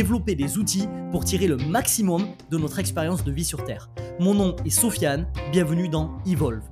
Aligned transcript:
développer 0.00 0.34
des 0.34 0.56
outils 0.56 0.88
pour 1.10 1.26
tirer 1.26 1.46
le 1.46 1.58
maximum 1.58 2.26
de 2.50 2.56
notre 2.56 2.78
expérience 2.78 3.22
de 3.22 3.30
vie 3.30 3.44
sur 3.44 3.64
Terre. 3.64 3.90
Mon 4.18 4.32
nom 4.32 4.56
est 4.64 4.70
Sofiane, 4.70 5.30
bienvenue 5.52 5.90
dans 5.90 6.16
Evolve. 6.24 6.64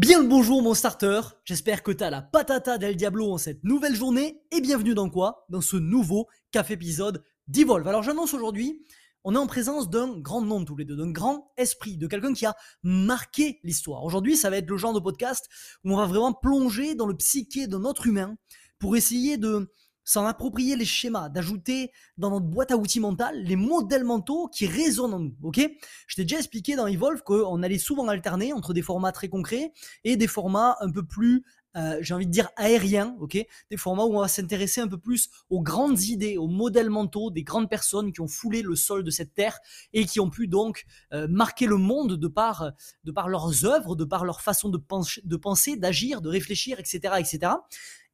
Bien 0.00 0.22
le 0.22 0.28
bonjour 0.28 0.62
mon 0.62 0.72
starter, 0.72 1.20
j'espère 1.44 1.82
que 1.82 1.90
t'as 1.90 2.10
la 2.10 2.22
patata 2.22 2.78
del 2.78 2.94
diablo 2.94 3.32
en 3.32 3.38
cette 3.38 3.64
nouvelle 3.64 3.96
journée 3.96 4.40
et 4.52 4.60
bienvenue 4.60 4.94
dans 4.94 5.10
quoi? 5.10 5.46
Dans 5.48 5.60
ce 5.60 5.78
nouveau 5.78 6.28
café 6.52 6.74
épisode 6.74 7.24
d'Evolve. 7.48 7.88
Alors 7.88 8.04
j'annonce 8.04 8.34
aujourd'hui, 8.34 8.84
on 9.24 9.34
est 9.34 9.38
en 9.38 9.48
présence 9.48 9.90
d'un 9.90 10.16
grand 10.20 10.42
nom 10.42 10.64
tous 10.64 10.76
les 10.76 10.84
deux, 10.84 10.96
d'un 10.96 11.10
grand 11.10 11.50
esprit, 11.56 11.96
de 11.96 12.06
quelqu'un 12.06 12.34
qui 12.34 12.46
a 12.46 12.54
marqué 12.84 13.58
l'histoire. 13.64 14.04
Aujourd'hui 14.04 14.36
ça 14.36 14.48
va 14.48 14.58
être 14.58 14.70
le 14.70 14.76
genre 14.76 14.92
de 14.92 15.00
podcast 15.00 15.48
où 15.82 15.92
on 15.92 15.96
va 15.96 16.06
vraiment 16.06 16.32
plonger 16.32 16.94
dans 16.94 17.06
le 17.06 17.16
psyché 17.16 17.66
de 17.66 17.78
notre 17.78 18.06
humain 18.06 18.36
pour 18.84 18.98
essayer 18.98 19.38
de 19.38 19.72
s'en 20.04 20.26
approprier 20.26 20.76
les 20.76 20.84
schémas, 20.84 21.30
d'ajouter 21.30 21.90
dans 22.18 22.28
notre 22.28 22.44
boîte 22.44 22.70
à 22.70 22.76
outils 22.76 23.00
mentale 23.00 23.42
les 23.42 23.56
modèles 23.56 24.04
mentaux 24.04 24.46
qui 24.48 24.66
résonnent 24.66 25.14
en 25.14 25.20
nous. 25.20 25.34
Ok? 25.42 25.58
Je 26.06 26.16
t'ai 26.16 26.24
déjà 26.24 26.36
expliqué 26.36 26.76
dans 26.76 26.86
Evolve 26.86 27.22
qu'on 27.22 27.62
allait 27.62 27.78
souvent 27.78 28.06
alterner 28.08 28.52
entre 28.52 28.74
des 28.74 28.82
formats 28.82 29.10
très 29.10 29.30
concrets 29.30 29.72
et 30.04 30.18
des 30.18 30.26
formats 30.26 30.76
un 30.80 30.90
peu 30.90 31.02
plus 31.02 31.46
euh, 31.76 31.98
j'ai 32.00 32.14
envie 32.14 32.26
de 32.26 32.30
dire 32.30 32.50
aériens, 32.56 33.16
ok 33.20 33.38
Des 33.70 33.76
formats 33.76 34.04
où 34.04 34.16
on 34.16 34.20
va 34.20 34.28
s'intéresser 34.28 34.80
un 34.80 34.88
peu 34.88 34.98
plus 34.98 35.28
aux 35.50 35.62
grandes 35.62 36.02
idées, 36.02 36.36
aux 36.36 36.46
modèles 36.46 36.90
mentaux 36.90 37.30
des 37.30 37.42
grandes 37.42 37.68
personnes 37.68 38.12
qui 38.12 38.20
ont 38.20 38.28
foulé 38.28 38.62
le 38.62 38.76
sol 38.76 39.02
de 39.02 39.10
cette 39.10 39.34
terre 39.34 39.58
et 39.92 40.04
qui 40.04 40.20
ont 40.20 40.30
pu 40.30 40.46
donc 40.46 40.84
euh, 41.12 41.26
marquer 41.28 41.66
le 41.66 41.76
monde 41.76 42.16
de 42.16 42.28
par, 42.28 42.72
de 43.04 43.12
par 43.12 43.28
leurs 43.28 43.64
œuvres, 43.64 43.96
de 43.96 44.04
par 44.04 44.24
leur 44.24 44.40
façon 44.40 44.68
de, 44.68 44.80
de 45.24 45.36
penser, 45.36 45.76
d'agir, 45.76 46.20
de 46.20 46.28
réfléchir, 46.28 46.78
etc., 46.78 47.14
etc. 47.18 47.52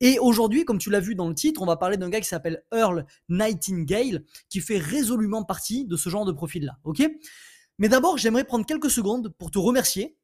Et 0.00 0.18
aujourd'hui, 0.18 0.64
comme 0.64 0.78
tu 0.78 0.90
l'as 0.90 1.00
vu 1.00 1.14
dans 1.14 1.28
le 1.28 1.34
titre, 1.34 1.60
on 1.60 1.66
va 1.66 1.76
parler 1.76 1.98
d'un 1.98 2.08
gars 2.08 2.20
qui 2.20 2.28
s'appelle 2.28 2.64
Earl 2.72 3.04
Nightingale, 3.28 4.24
qui 4.48 4.60
fait 4.60 4.78
résolument 4.78 5.44
partie 5.44 5.84
de 5.84 5.96
ce 5.96 6.08
genre 6.08 6.24
de 6.24 6.32
profil-là. 6.32 6.78
Ok 6.84 7.02
Mais 7.78 7.90
d'abord, 7.90 8.16
j'aimerais 8.16 8.44
prendre 8.44 8.64
quelques 8.64 8.90
secondes 8.90 9.34
pour 9.38 9.50
te 9.50 9.58
remercier 9.58 10.16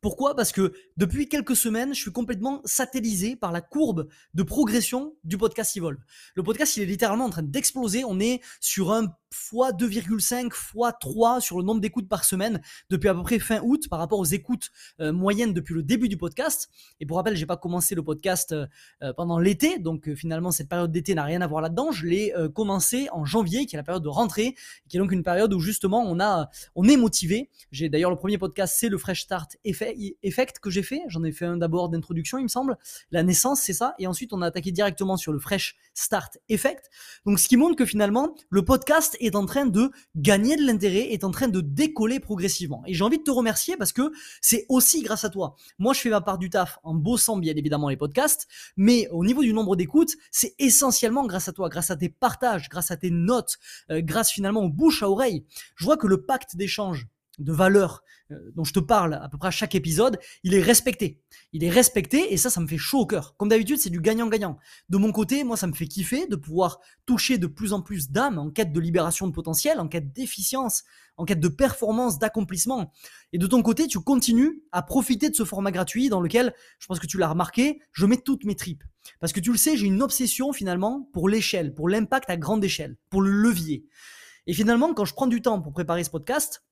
pourquoi? 0.00 0.34
Parce 0.34 0.52
que 0.52 0.72
depuis 0.96 1.28
quelques 1.28 1.56
semaines, 1.56 1.94
je 1.94 2.00
suis 2.00 2.12
complètement 2.12 2.60
satellisé 2.64 3.36
par 3.36 3.52
la 3.52 3.60
courbe 3.60 4.08
de 4.34 4.42
progression 4.42 5.16
du 5.24 5.38
podcast 5.38 5.76
Evolve. 5.76 5.98
Le 6.34 6.42
podcast, 6.42 6.76
il 6.76 6.82
est 6.82 6.86
littéralement 6.86 7.24
en 7.24 7.30
train 7.30 7.42
d'exploser. 7.42 8.04
On 8.04 8.20
est 8.20 8.40
sur 8.60 8.92
un 8.92 9.08
fois 9.36 9.72
2,5 9.72 10.50
fois 10.52 10.92
3 10.92 11.40
sur 11.40 11.58
le 11.58 11.64
nombre 11.64 11.80
d'écoutes 11.80 12.08
par 12.08 12.24
semaine 12.24 12.60
depuis 12.90 13.08
à 13.08 13.14
peu 13.14 13.22
près 13.22 13.38
fin 13.38 13.60
août 13.62 13.88
par 13.88 13.98
rapport 13.98 14.18
aux 14.18 14.24
écoutes 14.24 14.70
euh, 15.00 15.12
moyennes 15.12 15.52
depuis 15.52 15.74
le 15.74 15.82
début 15.82 16.08
du 16.08 16.16
podcast. 16.16 16.68
Et 17.00 17.06
pour 17.06 17.18
rappel, 17.18 17.36
j'ai 17.36 17.46
pas 17.46 17.56
commencé 17.56 17.94
le 17.94 18.02
podcast 18.02 18.52
euh, 18.52 18.66
euh, 19.02 19.12
pendant 19.12 19.38
l'été, 19.38 19.78
donc 19.78 20.12
finalement 20.14 20.50
cette 20.50 20.68
période 20.68 20.90
d'été 20.90 21.14
n'a 21.14 21.24
rien 21.24 21.42
à 21.42 21.46
voir 21.46 21.60
là-dedans. 21.60 21.92
Je 21.92 22.06
l'ai 22.06 22.32
commencé 22.54 23.08
en 23.12 23.24
janvier, 23.24 23.66
qui 23.66 23.76
est 23.76 23.78
la 23.78 23.82
période 23.82 24.02
de 24.02 24.08
rentrée, 24.08 24.54
qui 24.88 24.96
est 24.96 25.00
donc 25.00 25.12
une 25.12 25.22
période 25.22 25.52
où 25.52 25.60
justement 25.60 26.02
on 26.06 26.18
a, 26.20 26.48
on 26.74 26.88
est 26.88 26.96
motivé. 26.96 27.50
J'ai 27.70 27.88
d'ailleurs 27.88 28.10
le 28.10 28.16
premier 28.16 28.38
podcast, 28.38 28.76
c'est 28.78 28.88
le 28.88 28.98
Fresh 28.98 29.22
Start 29.22 29.56
Effect 29.64 30.58
que 30.60 30.70
j'ai 30.70 30.82
fait. 30.82 31.02
J'en 31.08 31.24
ai 31.24 31.32
fait 31.32 31.46
un 31.46 31.56
d'abord 31.56 31.88
d'introduction, 31.88 32.38
il 32.38 32.44
me 32.44 32.48
semble. 32.48 32.76
La 33.10 33.22
naissance, 33.22 33.60
c'est 33.60 33.72
ça. 33.72 33.94
Et 33.98 34.06
ensuite, 34.06 34.32
on 34.32 34.42
a 34.42 34.46
attaqué 34.46 34.72
directement 34.72 35.16
sur 35.16 35.32
le 35.32 35.38
Fresh 35.38 35.76
Start 35.94 36.38
Effect. 36.48 36.90
Donc, 37.24 37.38
ce 37.38 37.48
qui 37.48 37.56
montre 37.56 37.76
que 37.76 37.84
finalement, 37.84 38.34
le 38.50 38.64
podcast 38.64 39.16
est 39.20 39.25
en 39.34 39.46
train 39.46 39.66
de 39.66 39.90
gagner 40.14 40.56
de 40.56 40.64
l'intérêt, 40.64 41.12
est 41.12 41.24
en 41.24 41.30
train 41.30 41.48
de 41.48 41.60
décoller 41.60 42.20
progressivement. 42.20 42.82
Et 42.86 42.94
j'ai 42.94 43.02
envie 43.02 43.18
de 43.18 43.24
te 43.24 43.30
remercier 43.30 43.76
parce 43.76 43.92
que 43.92 44.12
c'est 44.40 44.66
aussi 44.68 45.02
grâce 45.02 45.24
à 45.24 45.30
toi. 45.30 45.56
Moi, 45.78 45.94
je 45.94 46.00
fais 46.00 46.10
ma 46.10 46.20
part 46.20 46.38
du 46.38 46.50
taf 46.50 46.78
en 46.84 46.94
bossant 46.94 47.38
bien 47.38 47.54
évidemment 47.56 47.88
les 47.88 47.96
podcasts, 47.96 48.46
mais 48.76 49.08
au 49.10 49.24
niveau 49.24 49.42
du 49.42 49.52
nombre 49.52 49.74
d'écoutes, 49.74 50.14
c'est 50.30 50.54
essentiellement 50.58 51.26
grâce 51.26 51.48
à 51.48 51.52
toi, 51.52 51.68
grâce 51.68 51.90
à 51.90 51.96
tes 51.96 52.08
partages, 52.08 52.68
grâce 52.68 52.90
à 52.90 52.96
tes 52.96 53.10
notes, 53.10 53.56
euh, 53.90 54.00
grâce 54.04 54.30
finalement 54.30 54.62
aux 54.62 54.68
bouche 54.68 55.02
à 55.02 55.10
oreille. 55.10 55.44
Je 55.74 55.84
vois 55.84 55.96
que 55.96 56.06
le 56.06 56.22
pacte 56.22 56.56
d'échange 56.56 57.08
de 57.38 57.52
valeur 57.52 58.02
euh, 58.32 58.36
dont 58.54 58.64
je 58.64 58.72
te 58.72 58.80
parle 58.80 59.14
à 59.14 59.28
peu 59.28 59.38
près 59.38 59.48
à 59.48 59.52
chaque 59.52 59.74
épisode, 59.74 60.18
il 60.42 60.54
est 60.54 60.62
respecté. 60.62 61.20
Il 61.52 61.62
est 61.64 61.70
respecté 61.70 62.32
et 62.32 62.36
ça, 62.36 62.50
ça 62.50 62.60
me 62.60 62.66
fait 62.66 62.78
chaud 62.78 63.00
au 63.00 63.06
cœur. 63.06 63.36
Comme 63.36 63.48
d'habitude, 63.48 63.78
c'est 63.78 63.90
du 63.90 64.00
gagnant-gagnant. 64.00 64.58
De 64.88 64.96
mon 64.96 65.12
côté, 65.12 65.44
moi, 65.44 65.56
ça 65.56 65.66
me 65.66 65.72
fait 65.72 65.86
kiffer 65.86 66.26
de 66.26 66.36
pouvoir 66.36 66.80
toucher 67.04 67.38
de 67.38 67.46
plus 67.46 67.72
en 67.72 67.82
plus 67.82 68.10
d'âmes 68.10 68.38
en 68.38 68.50
quête 68.50 68.72
de 68.72 68.80
libération 68.80 69.26
de 69.26 69.32
potentiel, 69.32 69.78
en 69.78 69.88
quête 69.88 70.12
d'efficience, 70.12 70.84
en 71.16 71.24
quête 71.24 71.40
de 71.40 71.48
performance, 71.48 72.18
d'accomplissement. 72.18 72.92
Et 73.32 73.38
de 73.38 73.46
ton 73.46 73.62
côté, 73.62 73.86
tu 73.86 74.00
continues 74.00 74.62
à 74.72 74.82
profiter 74.82 75.30
de 75.30 75.34
ce 75.34 75.44
format 75.44 75.70
gratuit 75.70 76.08
dans 76.08 76.20
lequel, 76.20 76.54
je 76.78 76.86
pense 76.86 76.98
que 76.98 77.06
tu 77.06 77.18
l'as 77.18 77.28
remarqué, 77.28 77.80
je 77.92 78.06
mets 78.06 78.18
toutes 78.18 78.44
mes 78.44 78.56
tripes. 78.56 78.84
Parce 79.20 79.32
que 79.32 79.40
tu 79.40 79.52
le 79.52 79.58
sais, 79.58 79.76
j'ai 79.76 79.86
une 79.86 80.02
obsession 80.02 80.52
finalement 80.52 81.08
pour 81.12 81.28
l'échelle, 81.28 81.74
pour 81.74 81.88
l'impact 81.88 82.28
à 82.28 82.36
grande 82.36 82.64
échelle, 82.64 82.96
pour 83.08 83.22
le 83.22 83.30
levier. 83.30 83.86
Et 84.46 84.52
finalement, 84.52 84.94
quand 84.94 85.04
je 85.04 85.14
prends 85.14 85.26
du 85.26 85.42
temps 85.42 85.60
pour 85.60 85.72
préparer 85.72 86.04
ce 86.04 86.10
podcast, 86.10 86.64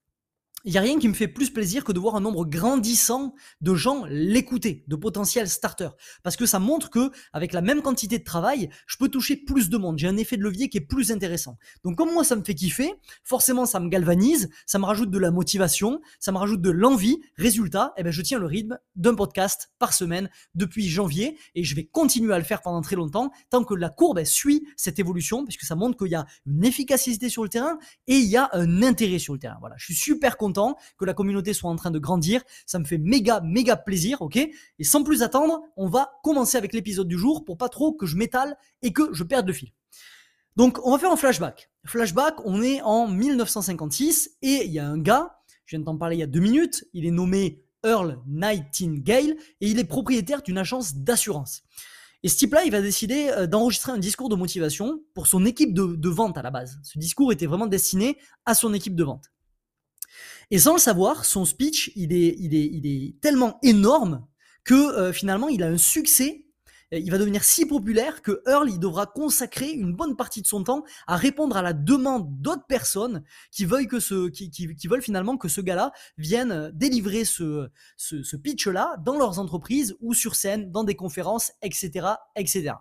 il 0.65 0.73
n'y 0.73 0.79
a 0.79 0.81
rien 0.81 0.99
qui 0.99 1.09
me 1.09 1.15
fait 1.15 1.29
plus 1.29 1.51
plaisir 1.51 1.85
que 1.85 1.93
de 1.93 2.01
voir 2.01 2.17
un 2.17 2.21
nombre 2.21 2.47
grandissant 2.47 3.35
de 3.61 3.75
gens 3.75 4.07
l'écouter, 4.09 4.83
de 4.89 4.97
potentiels 4.97 5.49
starters. 5.49 5.95
Parce 6.23 6.37
que 6.37 6.47
ça 6.47 6.59
montre 6.59 6.89
que, 6.89 7.11
avec 7.35 7.53
la 7.53 7.61
même 7.61 7.83
quantité 7.83 8.19
de 8.19 8.25
travail, 8.25 8.71
je 8.87 8.97
peux 8.97 9.09
toucher 9.09 9.37
plus 9.37 9.69
de 9.69 9.77
monde. 9.77 9.99
J'ai 9.99 10.09
un 10.09 10.17
effet 10.17 10.39
de 10.39 10.43
levier 10.43 10.71
qui 10.71 10.79
est 10.79 10.87
plus 10.87 11.13
intéressant. 11.13 11.59
Donc, 11.85 11.97
comme 11.97 12.13
moi, 12.13 12.25
ça 12.25 12.35
me 12.35 12.43
fait 12.43 12.55
kiffer, 12.55 12.95
forcément, 13.25 13.67
ça 13.67 13.79
me 13.79 13.91
galvanise, 13.91 14.49
ça 14.65 14.79
me 14.79 14.87
rajoute 14.87 15.11
de 15.11 15.19
la 15.19 15.31
motivation, 15.31 16.01
ça 16.19 16.33
me 16.33 16.39
rajoute 16.39 16.63
de 16.63 16.71
l'envie. 16.71 17.21
Résultat, 17.37 17.93
eh 17.99 18.03
ben, 18.03 18.11
je 18.11 18.23
tiens 18.23 18.39
le 18.39 18.47
rythme 18.47 18.79
d'un 18.97 19.15
podcast 19.15 19.71
par 19.79 19.93
semaine 19.93 20.31
depuis 20.55 20.89
janvier 20.89 21.39
et 21.55 21.63
je 21.63 21.75
vais 21.75 21.85
continuer 21.85 22.33
à 22.33 22.39
le 22.39 22.45
faire 22.45 22.63
pendant 22.63 22.81
très 22.81 22.97
longtemps 22.97 23.31
tant 23.51 23.65
que 23.65 23.75
la 23.75 23.91
courbe 23.91 24.25
suit 24.25 24.67
cette 24.77 24.99
évolution 24.99 25.45
puisque 25.45 25.65
ça 25.65 25.75
montre 25.75 25.99
qu'il 25.99 26.11
y 26.11 26.15
a 26.15 26.25
une 26.47 26.65
efficacité 26.65 27.29
sur 27.29 27.43
le 27.43 27.51
terrain 27.51 27.79
et 28.07 28.15
il 28.15 28.27
y 28.27 28.37
a 28.37 28.49
un 28.53 28.83
intérêt 28.83 29.19
sur 29.19 29.35
le 29.35 29.39
terrain. 29.39 29.57
Voilà. 29.61 29.75
Je 29.79 29.85
suis 29.85 29.95
super 29.95 30.37
content 30.39 30.54
que 30.99 31.05
la 31.05 31.15
communauté 31.15 31.53
soit 31.53 31.71
en 31.71 31.77
train 31.77 31.91
de 31.91 31.99
grandir. 31.99 32.43
Ça 32.67 32.79
me 32.79 32.85
fait 32.85 32.99
méga, 32.99 33.41
méga 33.41 33.77
plaisir, 33.77 34.23
ok? 34.23 34.37
Et 34.37 34.85
sans 34.85 35.03
plus 35.03 35.23
attendre, 35.23 35.61
on 35.77 35.89
va 35.89 36.13
commencer 36.23 36.57
avec 36.57 36.73
l'épisode 36.73 37.09
du 37.09 37.19
jour 37.19 37.45
pour 37.45 37.59
pas 37.59 37.69
trop 37.69 37.93
que 37.93 38.07
je 38.07 38.17
m'étale 38.17 38.57
et 38.83 38.93
que 38.93 39.13
je 39.13 39.25
perde 39.25 39.47
le 39.47 39.53
fil. 39.53 39.71
Donc, 40.57 40.79
on 40.85 40.93
va 40.93 40.99
faire 40.99 41.11
un 41.11 41.17
flashback. 41.17 41.71
Flashback, 41.85 42.37
on 42.45 42.63
est 42.63 42.81
en 42.83 43.09
1956 43.09 44.37
et 44.43 44.65
il 44.65 44.73
y 44.73 44.79
a 44.79 44.87
un 44.87 44.99
gars, 44.99 45.37
je 45.67 45.77
viens 45.77 45.81
de 45.81 45.85
t'en 45.85 45.97
parler 45.97 46.17
il 46.17 46.21
y 46.21 46.23
a 46.23 46.29
deux 46.29 46.41
minutes, 46.41 46.85
il 46.93 47.07
est 47.07 47.11
nommé 47.11 47.65
Earl 47.85 48.21
Nightingale 48.27 49.37
et 49.61 49.69
il 49.69 49.79
est 49.79 49.85
propriétaire 49.85 50.43
d'une 50.43 50.59
agence 50.59 50.95
d'assurance. 50.95 51.63
Et 52.23 52.29
ce 52.29 52.37
type-là, 52.39 52.65
il 52.65 52.71
va 52.71 52.81
décider 52.81 53.29
euh, 53.29 53.47
d'enregistrer 53.47 53.93
un 53.93 53.99
discours 53.99 54.31
de 54.31 54.35
motivation 54.35 55.03
pour 55.13 55.27
son 55.27 55.45
équipe 55.45 55.75
de, 55.75 55.95
de, 55.95 56.09
vente 56.09 56.39
à 56.39 56.43
la 56.43 56.51
base. 56.51 56.79
Ce 56.83 56.99
discours 56.99 57.33
était 57.33 57.47
vraiment 57.47 57.67
destiné 57.67 58.17
à 58.47 58.55
son 58.55 58.73
équipe 58.73 58.97
de 58.97 59.05
vente. 59.05 59.31
Et 60.51 60.59
sans 60.59 60.75
le 60.75 60.79
savoir, 60.79 61.25
son 61.25 61.45
speech, 61.45 61.93
il 61.97 62.13
est, 62.13 62.37
il 62.39 62.55
est, 62.55 62.67
il 62.73 62.87
est 62.87 63.21
tellement 63.21 63.59
énorme 63.63 64.27
que 64.65 64.75
euh, 64.75 65.13
finalement, 65.13 65.49
il 65.49 65.63
a 65.63 65.69
un 65.69 65.79
succès. 65.79 66.41
Il 66.93 67.11
va 67.11 67.19
devenir 67.19 67.43
si 67.43 67.67
populaire 67.67 68.23
que 68.23 68.41
Earl 68.47 68.71
il 68.71 68.79
devra 68.79 69.07
consacrer 69.07 69.73
une 69.73 69.95
bonne 69.95 70.15
partie 70.15 70.43
de 70.43 70.47
son 70.47 70.63
temps 70.63 70.85
à 71.09 71.17
répondre 71.17 71.57
à 71.57 71.63
la 71.63 71.73
demande 71.73 72.41
d'autres 72.41 72.67
personnes 72.69 73.25
qui 73.51 73.65
veulent 73.65 73.89
que 73.89 73.99
ce, 73.99 74.29
qui, 74.29 74.49
qui, 74.51 74.77
qui 74.77 74.87
veulent 74.87 75.03
finalement 75.03 75.37
que 75.37 75.49
ce 75.49 75.61
gars-là 75.61 75.91
vienne 76.19 76.71
délivrer 76.73 77.25
ce, 77.25 77.69
ce, 77.97 78.23
ce 78.23 78.37
pitch-là 78.37 78.97
dans 79.05 79.19
leurs 79.19 79.41
entreprises 79.41 79.97
ou 80.01 80.15
sur 80.15 80.37
scène, 80.37 80.71
dans 80.71 80.85
des 80.85 80.95
conférences, 80.95 81.51
etc., 81.63 82.07
etc. 82.37 82.75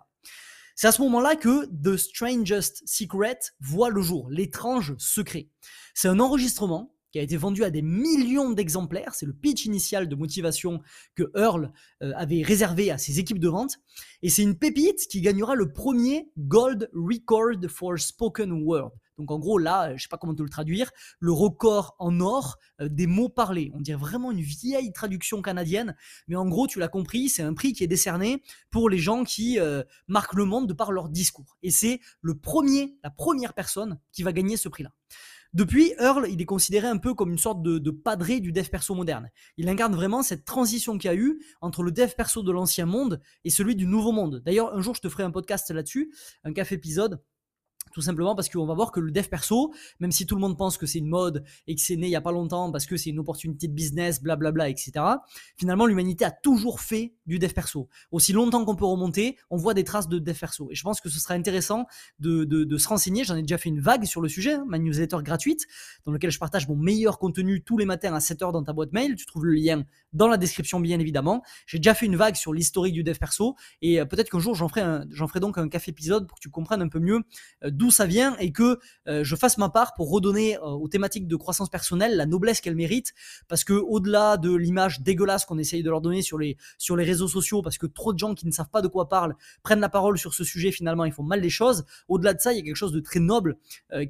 C'est 0.76 0.88
à 0.88 0.92
ce 0.92 1.02
moment-là 1.02 1.36
que 1.36 1.66
The 1.66 1.96
Strangest 1.96 2.82
Secret 2.86 3.38
voit 3.60 3.90
le 3.90 4.02
jour, 4.02 4.28
l'étrange 4.30 4.94
secret. 4.98 5.48
C'est 5.94 6.08
un 6.08 6.18
enregistrement 6.18 6.93
qui 7.14 7.20
a 7.20 7.22
été 7.22 7.36
vendu 7.36 7.62
à 7.62 7.70
des 7.70 7.80
millions 7.80 8.50
d'exemplaires. 8.50 9.14
C'est 9.14 9.24
le 9.24 9.32
pitch 9.32 9.66
initial 9.66 10.08
de 10.08 10.16
motivation 10.16 10.80
que 11.14 11.30
Earl 11.36 11.70
euh, 12.02 12.10
avait 12.16 12.42
réservé 12.42 12.90
à 12.90 12.98
ses 12.98 13.20
équipes 13.20 13.38
de 13.38 13.46
vente. 13.46 13.76
Et 14.22 14.30
c'est 14.30 14.42
une 14.42 14.58
pépite 14.58 15.06
qui 15.08 15.20
gagnera 15.20 15.54
le 15.54 15.72
premier 15.72 16.28
Gold 16.36 16.90
Record 16.92 17.70
for 17.70 17.96
Spoken 18.00 18.50
Word. 18.64 18.90
Donc 19.16 19.30
en 19.30 19.38
gros, 19.38 19.58
là, 19.58 19.96
je 19.96 20.02
sais 20.02 20.08
pas 20.08 20.18
comment 20.18 20.34
te 20.34 20.42
le 20.42 20.48
traduire, 20.48 20.90
le 21.20 21.30
record 21.30 21.94
en 22.00 22.18
or 22.18 22.58
euh, 22.80 22.88
des 22.88 23.06
mots 23.06 23.28
parlés. 23.28 23.70
On 23.74 23.80
dirait 23.80 23.96
vraiment 23.96 24.32
une 24.32 24.40
vieille 24.40 24.92
traduction 24.92 25.40
canadienne, 25.40 25.94
mais 26.26 26.34
en 26.34 26.48
gros, 26.48 26.66
tu 26.66 26.80
l'as 26.80 26.88
compris, 26.88 27.28
c'est 27.28 27.44
un 27.44 27.54
prix 27.54 27.74
qui 27.74 27.84
est 27.84 27.86
décerné 27.86 28.42
pour 28.72 28.90
les 28.90 28.98
gens 28.98 29.22
qui 29.22 29.60
euh, 29.60 29.84
marquent 30.08 30.34
le 30.34 30.46
monde 30.46 30.66
de 30.66 30.72
par 30.72 30.90
leur 30.90 31.10
discours. 31.10 31.56
Et 31.62 31.70
c'est 31.70 32.00
le 32.22 32.36
premier, 32.36 32.98
la 33.04 33.10
première 33.10 33.54
personne 33.54 34.00
qui 34.10 34.24
va 34.24 34.32
gagner 34.32 34.56
ce 34.56 34.68
prix-là. 34.68 34.90
Depuis, 35.54 35.94
Earl, 36.00 36.26
il 36.28 36.40
est 36.42 36.46
considéré 36.46 36.88
un 36.88 36.96
peu 36.96 37.14
comme 37.14 37.30
une 37.30 37.38
sorte 37.38 37.62
de, 37.62 37.78
de 37.78 37.90
padré 37.92 38.40
du 38.40 38.50
dev 38.50 38.68
perso 38.68 38.92
moderne. 38.94 39.30
Il 39.56 39.68
incarne 39.68 39.94
vraiment 39.94 40.24
cette 40.24 40.44
transition 40.44 40.98
qu'il 40.98 41.08
y 41.08 41.14
a 41.14 41.16
eu 41.16 41.38
entre 41.60 41.84
le 41.84 41.92
dev 41.92 42.10
perso 42.16 42.42
de 42.42 42.50
l'ancien 42.50 42.86
monde 42.86 43.20
et 43.44 43.50
celui 43.50 43.76
du 43.76 43.86
nouveau 43.86 44.10
monde. 44.10 44.42
D'ailleurs, 44.44 44.74
un 44.74 44.80
jour, 44.80 44.96
je 44.96 45.00
te 45.00 45.08
ferai 45.08 45.22
un 45.22 45.30
podcast 45.30 45.70
là-dessus, 45.70 46.12
un 46.42 46.52
café 46.52 46.74
épisode 46.74 47.22
tout 47.94 48.02
simplement 48.02 48.34
parce 48.34 48.48
qu'on 48.48 48.66
va 48.66 48.74
voir 48.74 48.92
que 48.92 49.00
le 49.00 49.10
dev 49.10 49.28
perso, 49.28 49.72
même 50.00 50.12
si 50.12 50.26
tout 50.26 50.34
le 50.34 50.40
monde 50.40 50.58
pense 50.58 50.76
que 50.76 50.84
c'est 50.84 50.98
une 50.98 51.08
mode 51.08 51.44
et 51.66 51.74
que 51.74 51.80
c'est 51.80 51.96
né 51.96 52.08
il 52.08 52.10
y 52.10 52.16
a 52.16 52.20
pas 52.20 52.32
longtemps 52.32 52.70
parce 52.72 52.86
que 52.86 52.96
c'est 52.96 53.10
une 53.10 53.20
opportunité 53.20 53.68
de 53.68 53.72
business, 53.72 54.20
blablabla, 54.20 54.68
etc. 54.68 54.92
Finalement, 55.56 55.86
l'humanité 55.86 56.24
a 56.24 56.32
toujours 56.32 56.80
fait 56.80 57.14
du 57.26 57.38
dev 57.38 57.52
perso. 57.52 57.88
Aussi 58.10 58.32
longtemps 58.32 58.64
qu'on 58.64 58.74
peut 58.74 58.84
remonter, 58.84 59.38
on 59.48 59.56
voit 59.56 59.74
des 59.74 59.84
traces 59.84 60.08
de 60.08 60.18
dev 60.18 60.36
perso. 60.36 60.68
Et 60.70 60.74
je 60.74 60.82
pense 60.82 61.00
que 61.00 61.08
ce 61.08 61.20
sera 61.20 61.34
intéressant 61.34 61.86
de, 62.18 62.44
de, 62.44 62.76
se 62.76 62.88
renseigner. 62.88 63.22
J'en 63.22 63.36
ai 63.36 63.42
déjà 63.42 63.58
fait 63.58 63.68
une 63.68 63.80
vague 63.80 64.04
sur 64.04 64.20
le 64.20 64.28
sujet, 64.28 64.54
hein, 64.54 64.64
ma 64.66 64.78
newsletter 64.78 65.18
gratuite, 65.22 65.66
dans 66.04 66.12
laquelle 66.12 66.32
je 66.32 66.38
partage 66.40 66.68
mon 66.68 66.76
meilleur 66.76 67.18
contenu 67.20 67.62
tous 67.62 67.78
les 67.78 67.84
matins 67.84 68.12
à 68.12 68.18
7h 68.18 68.52
dans 68.52 68.64
ta 68.64 68.72
boîte 68.72 68.92
mail. 68.92 69.14
Tu 69.14 69.24
trouves 69.24 69.44
le 69.44 69.54
lien 69.54 69.84
dans 70.12 70.26
la 70.26 70.36
description, 70.36 70.80
bien 70.80 70.98
évidemment. 70.98 71.42
J'ai 71.66 71.78
déjà 71.78 71.94
fait 71.94 72.06
une 72.06 72.16
vague 72.16 72.34
sur 72.34 72.52
l'historique 72.52 72.94
du 72.94 73.04
dev 73.04 73.16
perso 73.18 73.54
et 73.82 74.00
euh, 74.00 74.04
peut-être 74.04 74.30
qu'un 74.30 74.40
jour 74.40 74.54
j'en 74.54 74.68
ferai, 74.68 74.82
ferai 75.28 75.40
donc 75.40 75.58
un 75.58 75.68
café 75.68 75.92
épisode 75.92 76.26
pour 76.26 76.38
que 76.38 76.42
tu 76.42 76.50
comprennes 76.50 76.82
un 76.82 76.88
peu 76.88 76.98
mieux 76.98 77.20
euh, 77.64 77.70
d'où 77.84 77.90
ça 77.90 78.06
vient 78.06 78.34
et 78.38 78.50
que 78.52 78.78
euh, 79.06 79.22
je 79.22 79.36
fasse 79.36 79.58
ma 79.58 79.68
part 79.68 79.92
pour 79.94 80.10
redonner 80.10 80.56
aux 80.58 80.88
thématiques 80.88 81.28
de 81.28 81.36
croissance 81.36 81.68
personnelle 81.68 82.16
la 82.16 82.24
noblesse 82.24 82.60
qu'elles 82.62 82.76
méritent. 82.76 83.12
Parce 83.46 83.64
que 83.64 83.74
au-delà 83.74 84.38
de 84.38 84.54
l'image 84.54 85.02
dégueulasse 85.02 85.44
qu'on 85.44 85.58
essaye 85.58 85.82
de 85.82 85.90
leur 85.90 86.00
donner 86.00 86.22
sur 86.22 86.38
les 86.38 86.56
sur 86.78 86.96
les 86.96 87.04
réseaux 87.04 87.28
sociaux 87.28 87.60
parce 87.60 87.76
que 87.76 87.86
trop 87.86 88.14
de 88.14 88.18
gens 88.18 88.34
qui 88.34 88.46
ne 88.46 88.52
savent 88.52 88.70
pas 88.70 88.80
de 88.80 88.88
quoi 88.88 89.08
parlent 89.08 89.34
prennent 89.62 89.80
la 89.80 89.90
parole 89.90 90.16
sur 90.18 90.32
ce 90.32 90.44
sujet 90.44 90.72
finalement 90.72 91.04
ils 91.04 91.12
font 91.12 91.22
mal 91.22 91.40
les 91.40 91.50
choses. 91.50 91.84
Au-delà 92.08 92.32
de 92.32 92.40
ça 92.40 92.52
il 92.52 92.56
y 92.56 92.60
a 92.60 92.62
quelque 92.62 92.74
chose 92.74 92.92
de 92.92 93.00
très 93.00 93.20
noble 93.20 93.56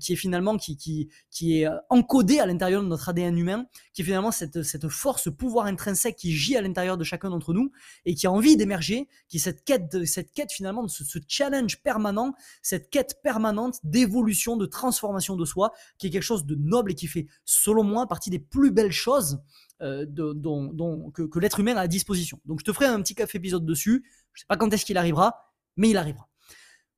qui 0.01 0.13
est 0.13 0.17
finalement 0.17 0.57
qui 0.57 0.77
qui 0.77 1.09
qui 1.31 1.61
est 1.61 1.69
encodé 1.91 2.39
à 2.39 2.47
l'intérieur 2.47 2.83
de 2.83 2.89
notre 2.89 3.09
ADN 3.09 3.37
humain 3.37 3.67
qui 3.93 4.03
est 4.03 4.05
finalement 4.05 4.31
cette 4.31 4.63
cette 4.63 4.89
force 4.89 5.25
ce 5.25 5.31
pouvoir 5.31 5.67
intrinsèque 5.67 6.17
qui 6.17 6.33
gît 6.33 6.57
à 6.57 6.61
l'intérieur 6.61 6.99
de 6.99 7.05
chacun 7.05 7.31
d'entre 7.31 7.55
nous 7.55 7.71
et 8.05 8.15
qui 8.15 8.27
a 8.27 8.31
envie 8.31 8.57
d'émerger, 8.57 9.09
qui 9.29 9.39
est 9.39 9.41
cette 9.41 9.65
quête, 9.65 10.05
cette 10.05 10.33
quête 10.33 10.53
finalement, 10.53 10.83
de 10.83 10.89
ce, 10.89 11.19
challenge 11.27 11.81
permanent, 11.83 12.35
cette 12.61 12.91
quête 12.91 13.21
permanente 13.23 13.64
d'évolution, 13.83 14.57
de 14.57 14.67
transformation 14.67 15.37
de 15.37 15.45
soi, 15.45 15.73
qui 15.99 16.07
est 16.07 16.11
quelque 16.11 16.23
chose 16.23 16.45
de 16.47 16.55
noble 16.55 16.93
et 16.93 16.95
qui 16.95 17.07
fait, 17.07 17.27
selon 17.45 17.85
moi, 17.85 18.07
partie 18.07 18.31
des 18.31 18.39
plus 18.39 18.71
belles 18.71 18.93
choses 18.93 19.43
euh, 19.83 20.07
que, 20.07 21.23
que 21.23 21.39
l'être 21.39 21.61
humain 21.61 21.77
a 21.77 21.81
à 21.81 21.89
disposition. 21.89 22.41
Donc 22.45 22.61
je 22.61 22.65
te 22.65 22.73
ferai 22.73 22.87
un 22.87 23.01
petit 23.03 23.15
café 23.15 23.39
épisode 23.39 23.67
dessus. 23.67 24.05
Je 24.33 24.41
sais 24.41 24.47
pas 24.49 24.57
quand 24.57 24.73
est-ce 24.73 24.85
qu'il 24.85 24.97
arrivera, 24.97 25.53
mais 25.77 25.91
il 25.91 25.97
arrivera. 25.97 26.29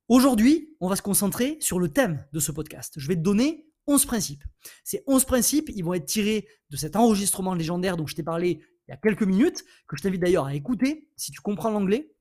Aujourd'hui, 0.07 0.75
on 0.79 0.87
va 0.87 0.95
se 0.95 1.01
concentrer 1.01 1.57
sur 1.59 1.79
le 1.79 1.89
thème 1.89 2.25
de 2.31 2.39
ce 2.39 2.51
podcast. 2.51 2.93
Je 2.97 3.07
vais 3.07 3.15
te 3.15 3.21
donner 3.21 3.67
11 3.87 4.05
principes. 4.05 4.43
Ces 4.83 5.03
11 5.07 5.25
principes, 5.25 5.69
ils 5.75 5.83
vont 5.83 5.93
être 5.93 6.05
tirés 6.05 6.47
de 6.69 6.77
cet 6.77 6.95
enregistrement 6.95 7.53
légendaire 7.53 7.97
dont 7.97 8.07
je 8.07 8.15
t'ai 8.15 8.23
parlé 8.23 8.61
il 8.87 8.91
y 8.91 8.93
a 8.93 8.97
quelques 8.97 9.23
minutes, 9.23 9.65
que 9.87 9.97
je 9.97 10.01
t'invite 10.01 10.21
d'ailleurs 10.21 10.45
à 10.45 10.55
écouter 10.55 11.09
si 11.17 11.31
tu 11.31 11.41
comprends 11.41 11.69
l'anglais. 11.69 12.13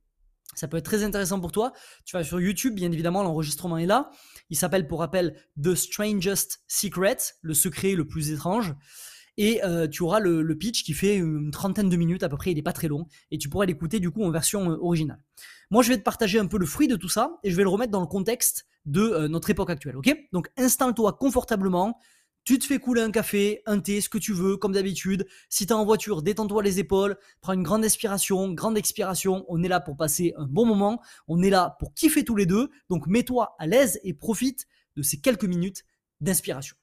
Ça 0.56 0.66
peut 0.68 0.78
être 0.78 0.84
très 0.84 1.04
intéressant 1.04 1.38
pour 1.38 1.52
toi. 1.52 1.72
Tu 2.04 2.16
vas 2.16 2.24
sur 2.24 2.40
YouTube, 2.40 2.74
bien 2.74 2.90
évidemment, 2.90 3.22
l'enregistrement 3.22 3.78
est 3.78 3.86
là. 3.86 4.10
Il 4.50 4.56
s'appelle, 4.56 4.88
pour 4.88 5.00
rappel, 5.00 5.36
The 5.62 5.74
Strangest 5.74 6.62
Secret, 6.66 7.18
le 7.42 7.54
secret 7.54 7.94
le 7.94 8.06
plus 8.06 8.32
étrange. 8.32 8.74
Et 9.36 9.62
euh, 9.64 9.86
tu 9.86 10.02
auras 10.02 10.18
le, 10.18 10.56
pitch 10.56 10.82
qui 10.82 10.94
fait 10.94 11.16
une 11.16 11.50
trentaine 11.50 11.90
de 11.90 11.96
minutes 11.96 12.22
à 12.22 12.28
peu 12.28 12.36
près, 12.36 12.52
il 12.52 12.54
n'est 12.54 12.62
pas 12.62 12.72
très 12.72 12.88
long, 12.88 13.06
et 13.30 13.36
tu 13.36 13.50
pourras 13.50 13.66
l'écouter 13.66 14.00
du 14.00 14.10
coup 14.10 14.24
en 14.24 14.30
version 14.30 14.70
euh, 14.70 14.78
originale. 14.80 15.20
Moi, 15.70 15.82
je 15.82 15.90
vais 15.90 15.98
te 15.98 16.02
partager 16.02 16.38
un 16.38 16.46
peu 16.46 16.58
le 16.58 16.64
fruit 16.64 16.88
de 16.88 16.96
tout 16.96 17.10
ça, 17.10 17.38
et 17.42 17.50
je 17.50 17.56
vais 17.56 17.62
le 17.62 17.68
remettre 17.68 17.92
dans 17.92 18.00
le 18.00 18.06
contexte 18.06 18.66
de 18.86 19.02
euh, 19.02 19.28
notre 19.28 19.50
époque 19.50 19.68
actuelle, 19.68 19.96
ok? 19.96 20.16
Donc 20.32 20.48
installe-toi 20.56 21.12
confortablement, 21.14 21.98
tu 22.46 22.60
te 22.60 22.64
fais 22.64 22.78
couler 22.78 23.02
un 23.02 23.10
café, 23.10 23.60
un 23.66 23.80
thé, 23.80 24.00
ce 24.00 24.08
que 24.08 24.18
tu 24.18 24.32
veux, 24.32 24.56
comme 24.56 24.72
d'habitude. 24.72 25.26
Si 25.50 25.66
tu 25.66 25.72
es 25.72 25.76
en 25.76 25.84
voiture, 25.84 26.22
détends-toi 26.22 26.62
les 26.62 26.78
épaules, 26.78 27.18
prends 27.40 27.54
une 27.54 27.64
grande 27.64 27.84
inspiration, 27.84 28.52
grande 28.52 28.78
expiration. 28.78 29.44
On 29.48 29.64
est 29.64 29.68
là 29.68 29.80
pour 29.80 29.96
passer 29.96 30.32
un 30.36 30.46
bon 30.46 30.64
moment. 30.64 31.02
On 31.26 31.42
est 31.42 31.50
là 31.50 31.76
pour 31.80 31.92
kiffer 31.92 32.24
tous 32.24 32.36
les 32.36 32.46
deux. 32.46 32.70
Donc 32.88 33.08
mets-toi 33.08 33.56
à 33.58 33.66
l'aise 33.66 33.98
et 34.04 34.14
profite 34.14 34.68
de 34.94 35.02
ces 35.02 35.20
quelques 35.20 35.44
minutes 35.44 35.84
d'inspiration. 36.20 36.76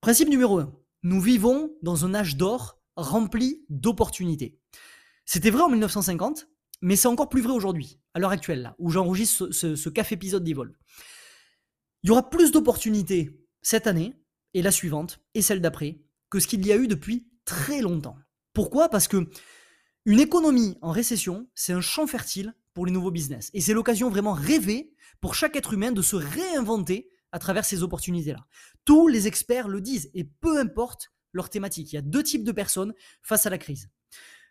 Principe 0.00 0.28
numéro 0.28 0.58
1. 0.58 0.72
Nous 1.04 1.20
vivons 1.20 1.70
dans 1.82 2.04
un 2.04 2.12
âge 2.12 2.36
d'or 2.36 2.80
rempli 2.96 3.64
d'opportunités. 3.68 4.58
C'était 5.24 5.50
vrai 5.50 5.62
en 5.62 5.68
1950, 5.68 6.48
mais 6.80 6.96
c'est 6.96 7.06
encore 7.06 7.28
plus 7.28 7.42
vrai 7.42 7.52
aujourd'hui, 7.52 8.00
à 8.14 8.18
l'heure 8.18 8.32
actuelle, 8.32 8.62
là, 8.62 8.74
où 8.80 8.90
j'enregistre 8.90 9.52
ce, 9.52 9.88
café 9.88 10.16
épisode 10.16 10.42
d'Evolve. 10.42 10.74
Il 12.02 12.08
y 12.08 12.10
aura 12.10 12.28
plus 12.28 12.50
d'opportunités 12.50 13.38
cette 13.62 13.86
année 13.86 14.19
et 14.54 14.62
la 14.62 14.70
suivante 14.70 15.20
et 15.34 15.42
celle 15.42 15.60
d'après 15.60 16.00
que 16.30 16.40
ce 16.40 16.46
qu'il 16.46 16.66
y 16.66 16.72
a 16.72 16.76
eu 16.76 16.88
depuis 16.88 17.28
très 17.44 17.80
longtemps. 17.80 18.16
Pourquoi? 18.52 18.88
Parce 18.88 19.08
que 19.08 19.28
une 20.06 20.20
économie 20.20 20.78
en 20.80 20.92
récession, 20.92 21.48
c'est 21.54 21.72
un 21.72 21.80
champ 21.80 22.06
fertile 22.06 22.54
pour 22.72 22.86
les 22.86 22.92
nouveaux 22.92 23.10
business. 23.10 23.50
Et 23.52 23.60
c'est 23.60 23.74
l'occasion 23.74 24.08
vraiment 24.08 24.32
rêvée 24.32 24.94
pour 25.20 25.34
chaque 25.34 25.56
être 25.56 25.74
humain 25.74 25.92
de 25.92 26.02
se 26.02 26.16
réinventer 26.16 27.10
à 27.32 27.38
travers 27.38 27.64
ces 27.64 27.82
opportunités-là. 27.82 28.46
Tous 28.84 29.08
les 29.08 29.26
experts 29.26 29.68
le 29.68 29.80
disent, 29.80 30.10
et 30.14 30.24
peu 30.24 30.58
importe 30.58 31.12
leur 31.32 31.50
thématique. 31.50 31.92
Il 31.92 31.96
y 31.96 31.98
a 31.98 32.02
deux 32.02 32.22
types 32.22 32.44
de 32.44 32.52
personnes 32.52 32.94
face 33.22 33.46
à 33.46 33.50
la 33.50 33.58
crise 33.58 33.88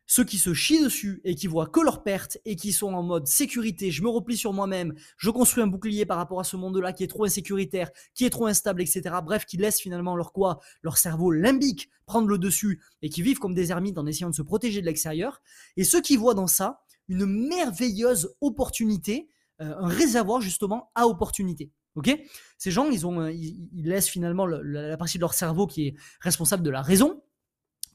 ceux 0.09 0.23
qui 0.23 0.39
se 0.39 0.55
chient 0.55 0.83
dessus 0.83 1.21
et 1.23 1.35
qui 1.35 1.45
voient 1.45 1.67
que 1.67 1.79
leurs 1.79 2.01
pertes 2.01 2.39
et 2.43 2.55
qui 2.55 2.73
sont 2.73 2.91
en 2.95 3.03
mode 3.03 3.27
sécurité, 3.27 3.91
je 3.91 4.01
me 4.01 4.09
replie 4.09 4.35
sur 4.35 4.53
moi-même, 4.53 4.95
je 5.17 5.29
construis 5.29 5.61
un 5.61 5.67
bouclier 5.67 6.03
par 6.07 6.17
rapport 6.17 6.39
à 6.39 6.43
ce 6.43 6.57
monde-là 6.57 6.93
qui 6.93 7.03
est 7.03 7.07
trop 7.07 7.25
insécuritaire, 7.25 7.91
qui 8.15 8.25
est 8.25 8.31
trop 8.31 8.47
instable, 8.47 8.81
etc. 8.81 9.03
Bref, 9.23 9.45
qui 9.45 9.57
laissent 9.57 9.79
finalement 9.79 10.15
leur 10.15 10.33
quoi, 10.33 10.61
leur 10.81 10.97
cerveau 10.97 11.31
limbique 11.31 11.91
prendre 12.07 12.27
le 12.27 12.39
dessus 12.39 12.81
et 13.03 13.09
qui 13.09 13.21
vivent 13.21 13.37
comme 13.37 13.53
des 13.53 13.69
ermites 13.69 13.99
en 13.99 14.07
essayant 14.07 14.31
de 14.31 14.35
se 14.35 14.41
protéger 14.41 14.81
de 14.81 14.87
l'extérieur. 14.87 15.43
Et 15.77 15.83
ceux 15.83 16.01
qui 16.01 16.17
voient 16.17 16.33
dans 16.33 16.47
ça 16.47 16.81
une 17.07 17.27
merveilleuse 17.27 18.35
opportunité, 18.41 19.29
euh, 19.61 19.75
un 19.77 19.87
réservoir 19.89 20.41
justement 20.41 20.89
à 20.95 21.05
opportunité. 21.05 21.71
Ok? 21.93 22.19
Ces 22.57 22.71
gens, 22.71 22.89
ils, 22.89 23.05
ont, 23.05 23.27
ils, 23.27 23.69
laissent 23.83 24.09
finalement 24.09 24.47
la 24.47 24.97
partie 24.97 25.19
de 25.19 25.21
leur 25.21 25.35
cerveau 25.35 25.67
qui 25.67 25.87
est 25.87 25.95
responsable 26.19 26.63
de 26.63 26.71
la 26.71 26.81
raison, 26.81 27.21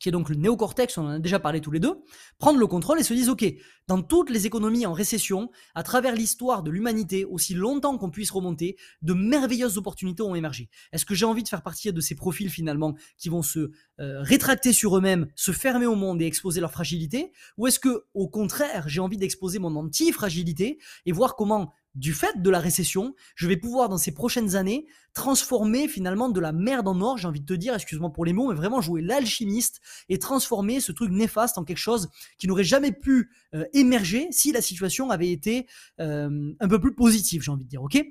qui 0.04 0.10
est 0.10 0.12
donc 0.12 0.28
le 0.28 0.34
néocortex, 0.34 0.98
on 0.98 1.06
en 1.06 1.08
a 1.12 1.18
déjà 1.18 1.38
parlé 1.38 1.62
tous 1.62 1.70
les 1.70 1.80
deux, 1.80 2.02
prendre 2.36 2.58
le 2.58 2.66
contrôle 2.66 3.00
et 3.00 3.02
se 3.02 3.14
disent, 3.14 3.30
OK, 3.30 3.42
dans 3.88 4.02
toutes 4.02 4.28
les 4.28 4.44
économies 4.44 4.84
en 4.84 4.92
récession, 4.92 5.50
à 5.74 5.82
travers 5.82 6.14
l'histoire 6.14 6.62
de 6.62 6.70
l'humanité, 6.70 7.24
aussi 7.24 7.54
longtemps 7.54 7.96
qu'on 7.96 8.10
puisse 8.10 8.30
remonter, 8.30 8.76
de 9.00 9.14
merveilleuses 9.14 9.78
opportunités 9.78 10.22
ont 10.22 10.34
émergé. 10.34 10.68
Est-ce 10.92 11.06
que 11.06 11.14
j'ai 11.14 11.24
envie 11.24 11.42
de 11.42 11.48
faire 11.48 11.62
partie 11.62 11.90
de 11.90 12.00
ces 12.02 12.14
profils 12.14 12.50
finalement 12.50 12.94
qui 13.16 13.30
vont 13.30 13.40
se 13.40 13.70
euh, 13.98 14.20
rétracter 14.20 14.74
sur 14.74 14.94
eux-mêmes, 14.94 15.26
se 15.36 15.52
fermer 15.52 15.86
au 15.86 15.94
monde 15.94 16.20
et 16.20 16.26
exposer 16.26 16.60
leur 16.60 16.70
fragilité? 16.70 17.32
Ou 17.56 17.66
est-ce 17.66 17.78
que, 17.78 18.04
au 18.12 18.28
contraire, 18.28 18.86
j'ai 18.90 19.00
envie 19.00 19.16
d'exposer 19.16 19.58
mon 19.58 19.74
anti-fragilité 19.74 20.78
et 21.06 21.12
voir 21.12 21.34
comment 21.34 21.72
du 21.94 22.12
fait 22.12 22.42
de 22.42 22.50
la 22.50 22.58
récession, 22.58 23.14
je 23.36 23.46
vais 23.46 23.56
pouvoir 23.56 23.88
dans 23.88 23.98
ces 23.98 24.12
prochaines 24.12 24.56
années 24.56 24.86
transformer 25.12 25.86
finalement 25.86 26.28
de 26.28 26.40
la 26.40 26.52
merde 26.52 26.88
en 26.88 27.00
or, 27.00 27.18
j'ai 27.18 27.28
envie 27.28 27.40
de 27.40 27.46
te 27.46 27.54
dire, 27.54 27.74
excuse-moi 27.74 28.12
pour 28.12 28.24
les 28.24 28.32
mots, 28.32 28.48
mais 28.48 28.56
vraiment 28.56 28.80
jouer 28.80 29.00
l'alchimiste 29.00 29.80
et 30.08 30.18
transformer 30.18 30.80
ce 30.80 30.92
truc 30.92 31.10
néfaste 31.10 31.56
en 31.56 31.64
quelque 31.64 31.78
chose 31.78 32.08
qui 32.38 32.48
n'aurait 32.48 32.64
jamais 32.64 32.92
pu 32.92 33.30
euh, 33.54 33.64
émerger 33.72 34.26
si 34.30 34.50
la 34.50 34.60
situation 34.60 35.10
avait 35.10 35.30
été 35.30 35.66
euh, 36.00 36.52
un 36.58 36.68
peu 36.68 36.80
plus 36.80 36.94
positive, 36.94 37.42
j'ai 37.42 37.52
envie 37.52 37.64
de 37.64 37.70
dire, 37.70 37.82
ok? 37.82 38.04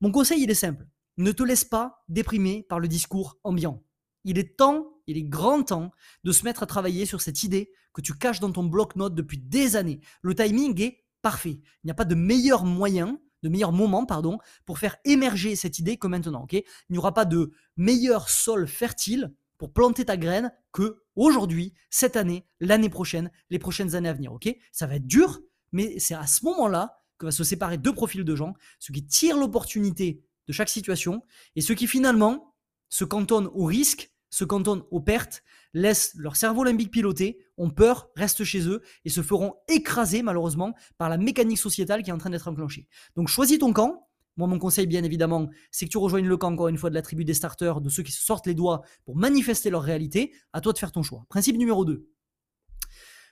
Mon 0.00 0.12
conseil, 0.12 0.42
il 0.42 0.50
est 0.50 0.54
simple. 0.54 0.86
Ne 1.16 1.32
te 1.32 1.42
laisse 1.42 1.64
pas 1.64 2.04
déprimer 2.08 2.64
par 2.68 2.78
le 2.78 2.88
discours 2.88 3.38
ambiant. 3.42 3.82
Il 4.24 4.38
est 4.38 4.56
temps, 4.56 4.86
il 5.06 5.16
est 5.16 5.22
grand 5.22 5.62
temps 5.62 5.90
de 6.24 6.32
se 6.32 6.44
mettre 6.44 6.62
à 6.62 6.66
travailler 6.66 7.06
sur 7.06 7.20
cette 7.20 7.42
idée 7.42 7.70
que 7.92 8.00
tu 8.00 8.14
caches 8.14 8.40
dans 8.40 8.50
ton 8.50 8.64
bloc-notes 8.64 9.14
depuis 9.14 9.38
des 9.38 9.76
années. 9.76 10.00
Le 10.22 10.34
timing 10.34 10.80
est 10.80 11.03
parfait. 11.24 11.58
Il 11.82 11.86
n'y 11.86 11.90
a 11.90 11.94
pas 11.94 12.04
de 12.04 12.14
meilleur 12.14 12.64
moyen 12.64 13.18
de 13.44 13.50
meilleur 13.50 13.72
moment, 13.72 14.06
pardon, 14.06 14.38
pour 14.64 14.78
faire 14.78 14.96
émerger 15.04 15.54
cette 15.54 15.78
idée 15.78 15.98
que 15.98 16.06
maintenant, 16.06 16.44
ok? 16.44 16.54
Il 16.54 16.64
n'y 16.90 16.98
aura 16.98 17.12
pas 17.12 17.26
de 17.26 17.52
meilleur 17.76 18.30
sol 18.30 18.66
fertile 18.66 19.34
pour 19.58 19.72
planter 19.72 20.06
ta 20.06 20.16
graine 20.16 20.50
que 20.72 21.02
aujourd'hui, 21.14 21.74
cette 21.90 22.16
année, 22.16 22.46
l'année 22.58 22.88
prochaine, 22.88 23.30
les 23.50 23.58
prochaines 23.58 23.94
années 23.94 24.08
à 24.08 24.14
venir, 24.14 24.32
ok? 24.32 24.48
Ça 24.72 24.86
va 24.86 24.96
être 24.96 25.06
dur, 25.06 25.40
mais 25.72 25.98
c'est 25.98 26.14
à 26.14 26.26
ce 26.26 26.42
moment-là 26.46 26.96
que 27.18 27.26
va 27.26 27.32
se 27.32 27.44
séparer 27.44 27.76
deux 27.76 27.92
profils 27.92 28.24
de 28.24 28.34
gens, 28.34 28.54
ceux 28.78 28.94
qui 28.94 29.06
tirent 29.06 29.36
l'opportunité 29.36 30.22
de 30.48 30.52
chaque 30.52 30.70
situation 30.70 31.22
et 31.54 31.60
ceux 31.60 31.74
qui 31.74 31.86
finalement 31.86 32.54
se 32.88 33.04
cantonnent 33.04 33.50
au 33.52 33.66
risque, 33.66 34.10
se 34.34 34.44
cantonnent 34.44 34.82
aux 34.90 35.00
pertes, 35.00 35.44
laissent 35.74 36.12
leur 36.16 36.34
cerveau 36.34 36.64
limbique 36.64 36.90
piloter, 36.90 37.38
ont 37.56 37.70
peur, 37.70 38.10
restent 38.16 38.42
chez 38.42 38.66
eux 38.66 38.82
et 39.04 39.08
se 39.08 39.22
feront 39.22 39.54
écraser 39.68 40.22
malheureusement 40.22 40.74
par 40.98 41.08
la 41.08 41.18
mécanique 41.18 41.58
sociétale 41.58 42.02
qui 42.02 42.10
est 42.10 42.12
en 42.12 42.18
train 42.18 42.30
d'être 42.30 42.48
enclenchée. 42.48 42.88
Donc 43.14 43.28
choisis 43.28 43.60
ton 43.60 43.72
camp 43.72 44.08
Moi, 44.36 44.48
mon 44.48 44.58
conseil, 44.58 44.88
bien 44.88 45.04
évidemment, 45.04 45.48
c'est 45.70 45.86
que 45.86 45.90
tu 45.90 45.98
rejoignes 45.98 46.26
le 46.26 46.36
camp, 46.36 46.52
encore 46.52 46.66
une 46.66 46.78
fois, 46.78 46.90
de 46.90 46.96
la 46.96 47.02
tribu 47.02 47.24
des 47.24 47.34
starters, 47.34 47.80
de 47.80 47.88
ceux 47.88 48.02
qui 48.02 48.10
se 48.10 48.24
sortent 48.24 48.48
les 48.48 48.54
doigts 48.54 48.82
pour 49.04 49.14
manifester 49.14 49.70
leur 49.70 49.84
réalité. 49.84 50.34
À 50.52 50.60
toi 50.60 50.72
de 50.72 50.78
faire 50.78 50.90
ton 50.90 51.04
choix. 51.04 51.24
Principe 51.28 51.56
numéro 51.56 51.84
2. 51.84 52.04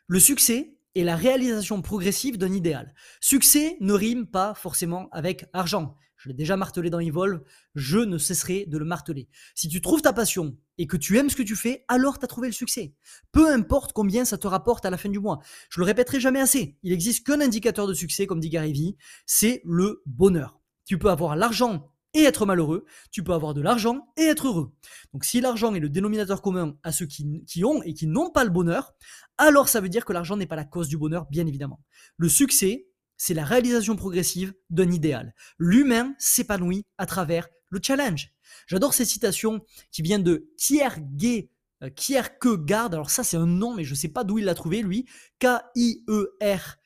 Le 0.07 0.21
succès 0.21 0.77
est 0.95 1.03
la 1.03 1.17
réalisation 1.17 1.83
progressive 1.83 2.39
d'un 2.39 2.53
idéal. 2.53 2.95
Succès 3.21 3.77
ne 3.81 3.93
rime 3.93 4.27
pas 4.27 4.55
forcément 4.55 5.09
avec 5.11 5.47
argent. 5.53 5.97
Je 6.23 6.29
l'ai 6.29 6.35
déjà 6.35 6.57
martelé 6.57 6.89
dans 6.89 7.01
Evolve, 7.01 7.41
je 7.75 7.99
ne 7.99 8.17
cesserai 8.17 8.67
de 8.67 8.79
le 8.79 8.85
marteler. 8.85 9.29
Si 9.57 9.69
tu 9.69 9.81
trouves 9.81 10.03
ta 10.03 10.13
passion 10.13 10.57
et 10.79 10.87
que 10.87 10.97
tu 10.97 11.19
aimes 11.19 11.29
ce 11.29 11.35
que 11.35 11.43
tu 11.43 11.57
fais, 11.57 11.85
alors 11.89 12.21
tu 12.21 12.25
as 12.25 12.29
trouvé 12.29 12.47
le 12.47 12.53
succès. 12.53 12.95
Peu 13.33 13.53
importe 13.53 13.93
combien 13.93 14.25
ça 14.25 14.39
te 14.39 14.47
rapporte 14.47 14.87
à 14.87 14.91
la 14.91 14.99
fin 14.99 15.09
du 15.09 15.19
mois. 15.19 15.41
Je 15.69 15.81
le 15.81 15.85
répéterai 15.85 16.21
jamais 16.21 16.41
assez. 16.41 16.77
Il 16.85 16.93
n'existe 16.93 17.27
qu'un 17.27 17.41
indicateur 17.41 17.89
de 17.89 17.95
succès, 17.95 18.29
comme 18.29 18.39
dit 18.39 18.51
Gary 18.51 18.73
Vee, 18.73 18.97
c'est 19.27 19.63
le 19.65 20.01
bonheur. 20.07 20.61
Tu 20.85 20.97
peux 20.97 21.11
avoir 21.11 21.35
l'argent 21.35 21.93
et 22.15 22.23
être 22.23 22.47
malheureux, 22.47 22.85
tu 23.11 23.25
peux 23.25 23.33
avoir 23.33 23.55
de 23.55 23.61
l'argent 23.61 24.13
et 24.17 24.23
être 24.23 24.47
heureux. 24.47 24.73
Donc 25.13 25.25
si 25.25 25.41
l'argent 25.41 25.75
est 25.75 25.81
le 25.81 25.89
dénominateur 25.89 26.41
commun 26.41 26.77
à 26.85 26.93
ceux 26.93 27.07
qui, 27.07 27.43
qui 27.47 27.65
ont 27.65 27.83
et 27.83 27.95
qui 27.95 28.07
n'ont 28.07 28.31
pas 28.31 28.45
le 28.45 28.51
bonheur, 28.51 28.95
alors 29.39 29.69
ça 29.69 29.81
veut 29.81 29.89
dire 29.89 30.05
que 30.05 30.13
l'argent 30.13 30.37
n'est 30.37 30.47
pas 30.47 30.57
la 30.57 30.65
cause 30.65 30.89
du 30.89 30.99
bonheur, 30.99 31.27
bien 31.31 31.47
évidemment. 31.47 31.81
Le 32.17 32.29
succès, 32.29 32.87
c'est 33.23 33.35
la 33.35 33.45
réalisation 33.45 33.95
progressive 33.95 34.53
d'un 34.69 34.91
idéal. 34.91 35.33
L'humain 35.57 36.13
s'épanouit 36.19 36.85
à 36.99 37.07
travers 37.07 37.47
le 37.69 37.79
challenge. 37.81 38.33
J'adore 38.67 38.95
ces 38.95 39.05
citations 39.05 39.65
qui 39.93 40.03
viennent 40.03 40.25
de 40.25 40.51
Kierkegaard. 40.59 41.45
Euh, 41.85 41.91
Kierkegaard, 41.91 42.93
alors 42.93 43.11
ça 43.11 43.23
c'est 43.23 43.37
un 43.37 43.47
nom, 43.47 43.77
mais 43.77 43.85
je 43.85 43.93
ne 43.93 43.97
sais 43.97 44.09
pas 44.09 44.25
d'où 44.25 44.39
il 44.39 44.45
l'a 44.45 44.57
trouvé, 44.57 44.83
lui. 44.83 45.07
K-I-E-R 45.39 46.79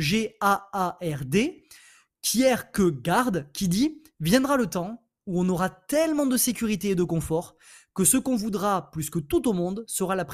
Kierkegaard 2.23 3.51
qui 3.53 3.67
dit 3.67 4.01
Viendra 4.19 4.57
le 4.57 4.65
temps 4.65 5.05
où 5.27 5.39
on 5.39 5.47
aura 5.49 5.69
tellement 5.69 6.25
de 6.25 6.35
sécurité 6.35 6.89
et 6.89 6.95
de 6.95 7.03
confort 7.03 7.57
que 7.93 8.05
ce 8.05 8.17
qu'on 8.17 8.37
voudra 8.37 8.89
plus 8.89 9.11
que 9.11 9.19
tout 9.19 9.47
au 9.47 9.53
monde 9.53 9.83
sera 9.85 10.15
la 10.15 10.25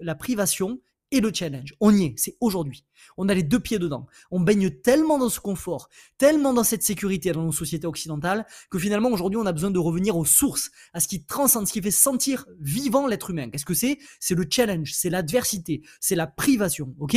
la 0.00 0.14
privation 0.14 0.80
et 1.10 1.20
le 1.20 1.32
challenge. 1.32 1.74
On 1.80 1.94
y 1.94 2.04
est, 2.04 2.14
c'est 2.16 2.36
aujourd'hui. 2.40 2.84
On 3.16 3.28
a 3.28 3.34
les 3.34 3.42
deux 3.42 3.60
pieds 3.60 3.78
dedans. 3.78 4.06
On 4.30 4.40
baigne 4.40 4.70
tellement 4.70 5.18
dans 5.18 5.28
ce 5.28 5.40
confort, 5.40 5.88
tellement 6.18 6.52
dans 6.52 6.64
cette 6.64 6.82
sécurité 6.82 7.32
dans 7.32 7.44
nos 7.44 7.52
sociétés 7.52 7.86
occidentales, 7.86 8.46
que 8.70 8.78
finalement 8.78 9.10
aujourd'hui 9.10 9.38
on 9.38 9.46
a 9.46 9.52
besoin 9.52 9.70
de 9.70 9.78
revenir 9.78 10.16
aux 10.16 10.24
sources, 10.24 10.70
à 10.92 11.00
ce 11.00 11.08
qui 11.08 11.24
transcende, 11.24 11.66
ce 11.66 11.72
qui 11.72 11.82
fait 11.82 11.90
sentir 11.90 12.46
vivant 12.60 13.06
l'être 13.06 13.30
humain. 13.30 13.50
Qu'est-ce 13.50 13.64
que 13.64 13.74
c'est? 13.74 13.98
C'est 14.20 14.34
le 14.34 14.46
challenge, 14.50 14.92
c'est 14.94 15.10
l'adversité, 15.10 15.82
c'est 16.00 16.16
la 16.16 16.26
privation, 16.26 16.94
ok? 16.98 17.16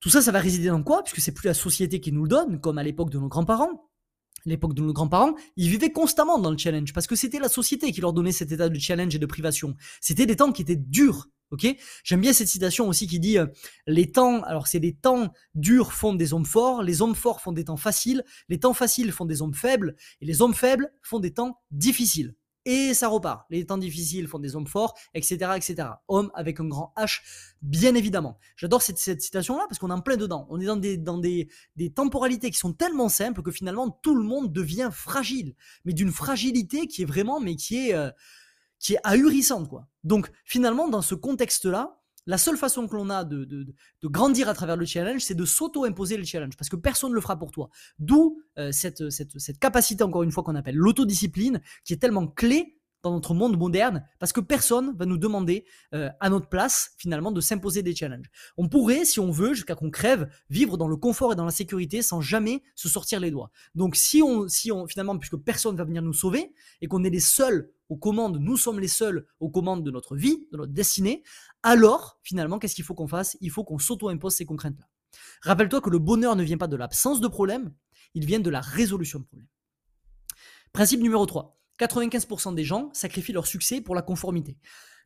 Tout 0.00 0.08
ça, 0.08 0.22
ça 0.22 0.32
va 0.32 0.40
résider 0.40 0.68
dans 0.68 0.82
quoi? 0.82 1.02
Puisque 1.02 1.20
c'est 1.20 1.32
plus 1.32 1.46
la 1.46 1.54
société 1.54 2.00
qui 2.00 2.10
nous 2.10 2.22
le 2.22 2.28
donne, 2.28 2.60
comme 2.60 2.78
à 2.78 2.82
l'époque 2.82 3.10
de 3.10 3.18
nos 3.18 3.28
grands-parents. 3.28 3.90
L'époque 4.46 4.72
de 4.72 4.80
nos 4.80 4.94
grands-parents, 4.94 5.34
ils 5.56 5.68
vivaient 5.68 5.92
constamment 5.92 6.38
dans 6.38 6.50
le 6.50 6.56
challenge 6.56 6.94
parce 6.94 7.06
que 7.06 7.14
c'était 7.14 7.38
la 7.38 7.50
société 7.50 7.92
qui 7.92 8.00
leur 8.00 8.14
donnait 8.14 8.32
cet 8.32 8.50
état 8.50 8.70
de 8.70 8.78
challenge 8.78 9.14
et 9.14 9.18
de 9.18 9.26
privation. 9.26 9.76
C'était 10.00 10.24
des 10.24 10.36
temps 10.36 10.52
qui 10.52 10.62
étaient 10.62 10.76
durs, 10.76 11.28
ok? 11.50 11.66
J'aime 12.04 12.20
bien 12.20 12.32
cette 12.32 12.48
citation 12.48 12.88
aussi 12.88 13.06
qui 13.06 13.18
dit 13.20 13.38
euh, 13.38 13.46
les 13.86 14.10
temps, 14.10 14.42
alors 14.42 14.66
c'est 14.66 14.78
les 14.78 14.94
temps 14.94 15.32
durs 15.54 15.92
font 15.92 16.14
des 16.14 16.32
hommes 16.32 16.46
forts, 16.46 16.82
les 16.82 17.02
hommes 17.02 17.14
forts 17.14 17.40
font 17.40 17.52
des 17.52 17.64
temps 17.64 17.76
faciles, 17.76 18.24
les 18.48 18.60
temps 18.60 18.74
faciles 18.74 19.12
font 19.12 19.26
des 19.26 19.42
hommes 19.42 19.54
faibles 19.54 19.96
et 20.20 20.26
les 20.26 20.42
hommes 20.42 20.54
faibles 20.54 20.92
font 21.02 21.20
des 21.20 21.32
temps 21.32 21.60
difficiles 21.70 22.34
et 22.64 22.94
ça 22.94 23.08
repart. 23.08 23.46
Les 23.50 23.64
temps 23.66 23.78
difficiles 23.78 24.28
font 24.28 24.38
des 24.38 24.54
hommes 24.54 24.66
forts, 24.66 24.94
etc., 25.14 25.52
etc. 25.56 25.88
Homme 26.08 26.30
avec 26.34 26.60
un 26.60 26.68
grand 26.68 26.92
H, 26.96 27.20
bien 27.62 27.94
évidemment. 27.94 28.38
J'adore 28.56 28.82
cette, 28.82 28.98
citation-là 28.98 29.64
parce 29.68 29.78
qu'on 29.78 29.90
est 29.90 29.94
en 29.94 30.00
plein 30.00 30.16
dedans. 30.16 30.46
On 30.50 30.60
est 30.60 30.66
dans, 30.66 30.76
des, 30.76 30.96
dans 30.96 31.18
des, 31.18 31.48
des, 31.76 31.90
temporalités 31.90 32.50
qui 32.50 32.58
sont 32.58 32.72
tellement 32.72 33.08
simples 33.08 33.42
que 33.42 33.50
finalement 33.50 33.90
tout 34.02 34.14
le 34.14 34.22
monde 34.22 34.52
devient 34.52 34.90
fragile, 34.92 35.54
mais 35.84 35.92
d'une 35.92 36.12
fragilité 36.12 36.86
qui 36.86 37.02
est 37.02 37.06
vraiment, 37.06 37.40
mais 37.40 37.56
qui 37.56 37.88
est, 37.88 37.94
euh, 37.94 38.10
qui 38.80 38.94
est 38.94 39.00
ahurissante, 39.04 39.68
quoi. 39.68 39.86
Donc 40.02 40.30
finalement, 40.44 40.88
dans 40.88 41.02
ce 41.02 41.14
contexte-là, 41.14 42.00
la 42.26 42.38
seule 42.38 42.56
façon 42.56 42.86
que 42.86 42.96
l'on 42.96 43.10
a 43.10 43.24
de, 43.24 43.74
grandir 44.04 44.48
à 44.48 44.54
travers 44.54 44.76
le 44.76 44.84
challenge, 44.84 45.22
c'est 45.22 45.34
de 45.34 45.44
s'auto-imposer 45.44 46.16
le 46.16 46.24
challenge, 46.24 46.56
parce 46.56 46.68
que 46.68 46.76
personne 46.76 47.10
ne 47.10 47.14
le 47.14 47.20
fera 47.20 47.38
pour 47.38 47.50
toi. 47.50 47.70
D'où 47.98 48.40
euh, 48.58 48.72
cette, 48.72 49.02
capacité, 49.58 50.02
encore 50.04 50.22
une 50.22 50.32
fois, 50.32 50.42
qu'on 50.42 50.54
appelle 50.54 50.76
l'autodiscipline, 50.76 51.60
qui 51.84 51.92
est 51.92 51.96
tellement 51.96 52.26
clé 52.26 52.76
dans 53.02 53.12
notre 53.12 53.32
monde 53.32 53.58
moderne, 53.58 54.06
parce 54.18 54.32
que 54.32 54.40
personne 54.40 54.94
va 54.98 55.06
nous 55.06 55.16
demander 55.16 55.64
euh, 55.94 56.10
à 56.20 56.28
notre 56.28 56.48
place, 56.48 56.92
finalement, 56.98 57.32
de 57.32 57.40
s'imposer 57.40 57.82
des 57.82 57.94
challenges. 57.94 58.30
On 58.58 58.68
pourrait, 58.68 59.06
si 59.06 59.20
on 59.20 59.30
veut, 59.30 59.54
jusqu'à 59.54 59.74
qu'on 59.74 59.90
crève, 59.90 60.28
vivre 60.50 60.76
dans 60.76 60.88
le 60.88 60.96
confort 60.96 61.32
et 61.32 61.36
dans 61.36 61.46
la 61.46 61.50
sécurité 61.50 62.02
sans 62.02 62.20
jamais 62.20 62.62
se 62.74 62.90
sortir 62.90 63.18
les 63.18 63.30
doigts. 63.30 63.50
Donc 63.74 63.96
si 63.96 64.22
on, 64.22 64.48
si 64.48 64.70
on 64.70 64.86
finalement, 64.86 65.18
puisque 65.18 65.38
personne 65.38 65.76
va 65.76 65.84
venir 65.84 66.02
nous 66.02 66.12
sauver, 66.12 66.52
et 66.82 66.88
qu'on 66.88 67.02
est 67.02 67.10
les 67.10 67.20
seuls 67.20 67.72
aux 67.90 67.96
commandes, 67.96 68.38
nous 68.40 68.56
sommes 68.56 68.80
les 68.80 68.88
seuls 68.88 69.26
aux 69.40 69.50
commandes 69.50 69.84
de 69.84 69.90
notre 69.90 70.16
vie, 70.16 70.48
de 70.52 70.56
notre 70.56 70.72
destinée, 70.72 71.22
alors 71.62 72.18
finalement, 72.22 72.58
qu'est-ce 72.58 72.74
qu'il 72.74 72.84
faut 72.84 72.94
qu'on 72.94 73.08
fasse? 73.08 73.36
Il 73.40 73.50
faut 73.50 73.64
qu'on 73.64 73.78
s'auto-impose 73.78 74.32
ces 74.32 74.46
contraintes-là. 74.46 74.86
Rappelle-toi 75.42 75.80
que 75.80 75.90
le 75.90 75.98
bonheur 75.98 76.36
ne 76.36 76.44
vient 76.44 76.56
pas 76.56 76.68
de 76.68 76.76
l'absence 76.76 77.20
de 77.20 77.28
problème, 77.28 77.74
il 78.14 78.24
vient 78.24 78.40
de 78.40 78.48
la 78.48 78.60
résolution 78.60 79.18
de 79.18 79.24
problème. 79.24 79.48
Principe 80.72 81.00
numéro 81.00 81.26
3. 81.26 81.60
95% 81.80 82.54
des 82.54 82.64
gens 82.64 82.90
sacrifient 82.92 83.32
leur 83.32 83.46
succès 83.46 83.80
pour 83.80 83.94
la 83.94 84.02
conformité. 84.02 84.56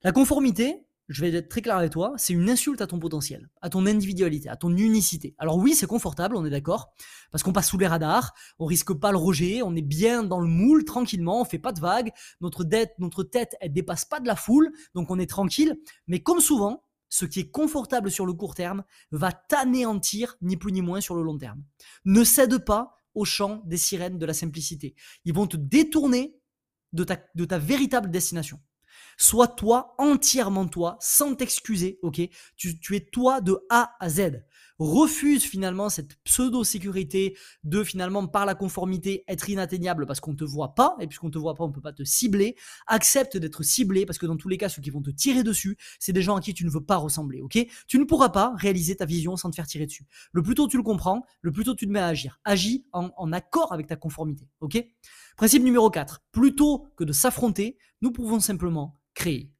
La 0.02 0.12
conformité, 0.12 0.86
je 1.08 1.20
vais 1.20 1.32
être 1.34 1.48
très 1.48 1.60
clair 1.60 1.76
avec 1.76 1.92
toi, 1.92 2.14
c'est 2.16 2.32
une 2.32 2.48
insulte 2.48 2.80
à 2.80 2.86
ton 2.86 2.98
potentiel, 2.98 3.50
à 3.60 3.68
ton 3.68 3.86
individualité, 3.86 4.48
à 4.48 4.56
ton 4.56 4.74
unicité. 4.76 5.34
Alors 5.38 5.58
oui, 5.58 5.74
c'est 5.74 5.86
confortable, 5.86 6.36
on 6.36 6.44
est 6.44 6.50
d'accord, 6.50 6.92
parce 7.30 7.42
qu'on 7.42 7.52
passe 7.52 7.68
sous 7.68 7.78
les 7.78 7.86
radars, 7.86 8.32
on 8.58 8.64
risque 8.64 8.92
pas 8.94 9.10
le 9.10 9.18
rejet, 9.18 9.62
on 9.62 9.74
est 9.76 9.82
bien 9.82 10.22
dans 10.22 10.40
le 10.40 10.48
moule, 10.48 10.84
tranquillement, 10.84 11.40
on 11.40 11.44
fait 11.44 11.58
pas 11.58 11.72
de 11.72 11.80
vagues, 11.80 12.10
notre, 12.40 12.64
dette, 12.64 12.94
notre 12.98 13.22
tête, 13.22 13.54
elle 13.60 13.72
dépasse 13.72 14.04
pas 14.04 14.20
de 14.20 14.26
la 14.26 14.36
foule, 14.36 14.72
donc 14.94 15.10
on 15.10 15.18
est 15.18 15.28
tranquille. 15.28 15.76
Mais 16.06 16.22
comme 16.22 16.40
souvent, 16.40 16.84
ce 17.08 17.26
qui 17.26 17.40
est 17.40 17.50
confortable 17.50 18.10
sur 18.10 18.26
le 18.26 18.32
court 18.32 18.54
terme 18.54 18.82
va 19.12 19.30
t'anéantir, 19.30 20.36
ni 20.40 20.56
plus 20.56 20.72
ni 20.72 20.82
moins, 20.82 21.00
sur 21.00 21.14
le 21.14 21.22
long 21.22 21.38
terme. 21.38 21.62
Ne 22.04 22.24
cède 22.24 22.64
pas 22.64 22.96
au 23.14 23.24
chant 23.24 23.62
des 23.66 23.76
sirènes 23.76 24.18
de 24.18 24.26
la 24.26 24.34
simplicité. 24.34 24.96
Ils 25.24 25.32
vont 25.32 25.46
te 25.46 25.56
détourner 25.56 26.36
de 26.92 27.04
ta, 27.04 27.18
de 27.34 27.44
ta 27.44 27.58
véritable 27.58 28.10
destination. 28.10 28.58
Sois 29.16 29.48
toi, 29.48 29.94
entièrement 29.98 30.66
toi, 30.66 30.96
sans 31.00 31.34
t'excuser, 31.34 31.98
ok? 32.02 32.20
Tu, 32.56 32.96
es 32.96 33.00
toi 33.00 33.40
de 33.40 33.58
A 33.70 33.94
à 34.00 34.08
Z. 34.08 34.44
Refuse 34.78 35.44
finalement 35.44 35.88
cette 35.88 36.16
pseudo-sécurité 36.24 37.36
de 37.62 37.84
finalement 37.84 38.26
par 38.26 38.44
la 38.44 38.56
conformité 38.56 39.22
être 39.28 39.48
inatteignable 39.48 40.04
parce 40.04 40.18
qu'on 40.18 40.32
ne 40.32 40.36
te 40.36 40.44
voit 40.44 40.74
pas, 40.74 40.96
et 40.98 41.06
puisqu'on 41.06 41.28
ne 41.28 41.32
te 41.32 41.38
voit 41.38 41.54
pas, 41.54 41.62
on 41.62 41.68
ne 41.68 41.72
peut 41.72 41.80
pas 41.80 41.92
te 41.92 42.02
cibler. 42.02 42.56
Accepte 42.88 43.36
d'être 43.36 43.62
ciblé 43.62 44.04
parce 44.04 44.18
que 44.18 44.26
dans 44.26 44.36
tous 44.36 44.48
les 44.48 44.56
cas, 44.56 44.68
ceux 44.68 44.82
qui 44.82 44.90
vont 44.90 45.02
te 45.02 45.10
tirer 45.10 45.44
dessus, 45.44 45.76
c'est 46.00 46.12
des 46.12 46.22
gens 46.22 46.36
à 46.36 46.40
qui 46.40 46.54
tu 46.54 46.64
ne 46.64 46.70
veux 46.70 46.84
pas 46.84 46.96
ressembler, 46.96 47.40
ok? 47.40 47.58
Tu 47.86 47.98
ne 47.98 48.04
pourras 48.04 48.30
pas 48.30 48.52
réaliser 48.56 48.96
ta 48.96 49.04
vision 49.04 49.36
sans 49.36 49.50
te 49.50 49.54
faire 49.54 49.66
tirer 49.66 49.86
dessus. 49.86 50.06
Le 50.32 50.42
plus 50.42 50.54
tôt 50.54 50.66
tu 50.66 50.76
le 50.76 50.82
comprends, 50.82 51.24
le 51.40 51.52
plus 51.52 51.64
tôt 51.64 51.76
tu 51.76 51.86
te 51.86 51.92
mets 51.92 52.00
à 52.00 52.08
agir. 52.08 52.40
Agis 52.44 52.84
en, 52.92 53.10
en 53.16 53.32
accord 53.32 53.72
avec 53.72 53.86
ta 53.86 53.94
conformité, 53.94 54.48
ok? 54.60 54.84
Principe 55.36 55.62
numéro 55.62 55.88
4. 55.88 56.22
Plutôt 56.32 56.88
que 56.96 57.04
de 57.04 57.12
s'affronter, 57.12 57.76
nous 58.00 58.10
pouvons 58.10 58.40
simplement 58.40 59.00
créer. 59.14 59.50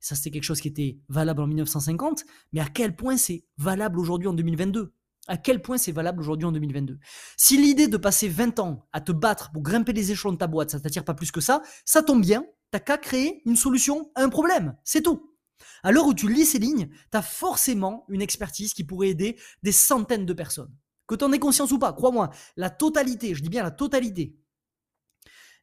Ça, 0.00 0.14
c'était 0.14 0.30
quelque 0.30 0.44
chose 0.44 0.60
qui 0.60 0.68
était 0.68 0.98
valable 1.08 1.40
en 1.40 1.46
1950, 1.46 2.24
mais 2.52 2.60
à 2.60 2.66
quel 2.66 2.94
point 2.94 3.16
c'est 3.16 3.46
valable 3.56 3.98
aujourd'hui 3.98 4.28
en 4.28 4.34
2022 4.34 4.92
à 5.26 5.36
quel 5.36 5.62
point 5.62 5.78
c'est 5.78 5.92
valable 5.92 6.20
aujourd'hui 6.20 6.46
en 6.46 6.52
2022. 6.52 6.98
Si 7.36 7.56
l'idée 7.56 7.88
de 7.88 7.96
passer 7.96 8.28
20 8.28 8.58
ans 8.58 8.86
à 8.92 9.00
te 9.00 9.12
battre 9.12 9.52
pour 9.52 9.62
grimper 9.62 9.92
les 9.92 10.12
échelons 10.12 10.32
de 10.32 10.38
ta 10.38 10.46
boîte, 10.46 10.70
ça 10.70 10.80
t'attire 10.80 11.04
pas 11.04 11.14
plus 11.14 11.30
que 11.30 11.40
ça, 11.40 11.62
ça 11.84 12.02
tombe 12.02 12.20
bien, 12.20 12.44
t'as 12.70 12.80
qu'à 12.80 12.98
créer 12.98 13.42
une 13.46 13.56
solution 13.56 14.10
à 14.14 14.22
un 14.22 14.28
problème, 14.28 14.76
c'est 14.84 15.02
tout. 15.02 15.34
À 15.82 15.92
l'heure 15.92 16.06
où 16.06 16.14
tu 16.14 16.30
lis 16.30 16.44
ces 16.44 16.58
lignes, 16.58 16.88
tu 17.10 17.16
as 17.16 17.22
forcément 17.22 18.04
une 18.08 18.20
expertise 18.20 18.74
qui 18.74 18.84
pourrait 18.84 19.08
aider 19.08 19.38
des 19.62 19.72
centaines 19.72 20.26
de 20.26 20.32
personnes. 20.32 20.74
Que 21.06 21.14
tu 21.14 21.24
en 21.24 21.32
aies 21.32 21.38
conscience 21.38 21.72
ou 21.72 21.78
pas, 21.78 21.92
crois-moi, 21.92 22.30
la 22.56 22.70
totalité, 22.70 23.34
je 23.34 23.42
dis 23.42 23.48
bien 23.48 23.62
la 23.62 23.70
totalité 23.70 24.36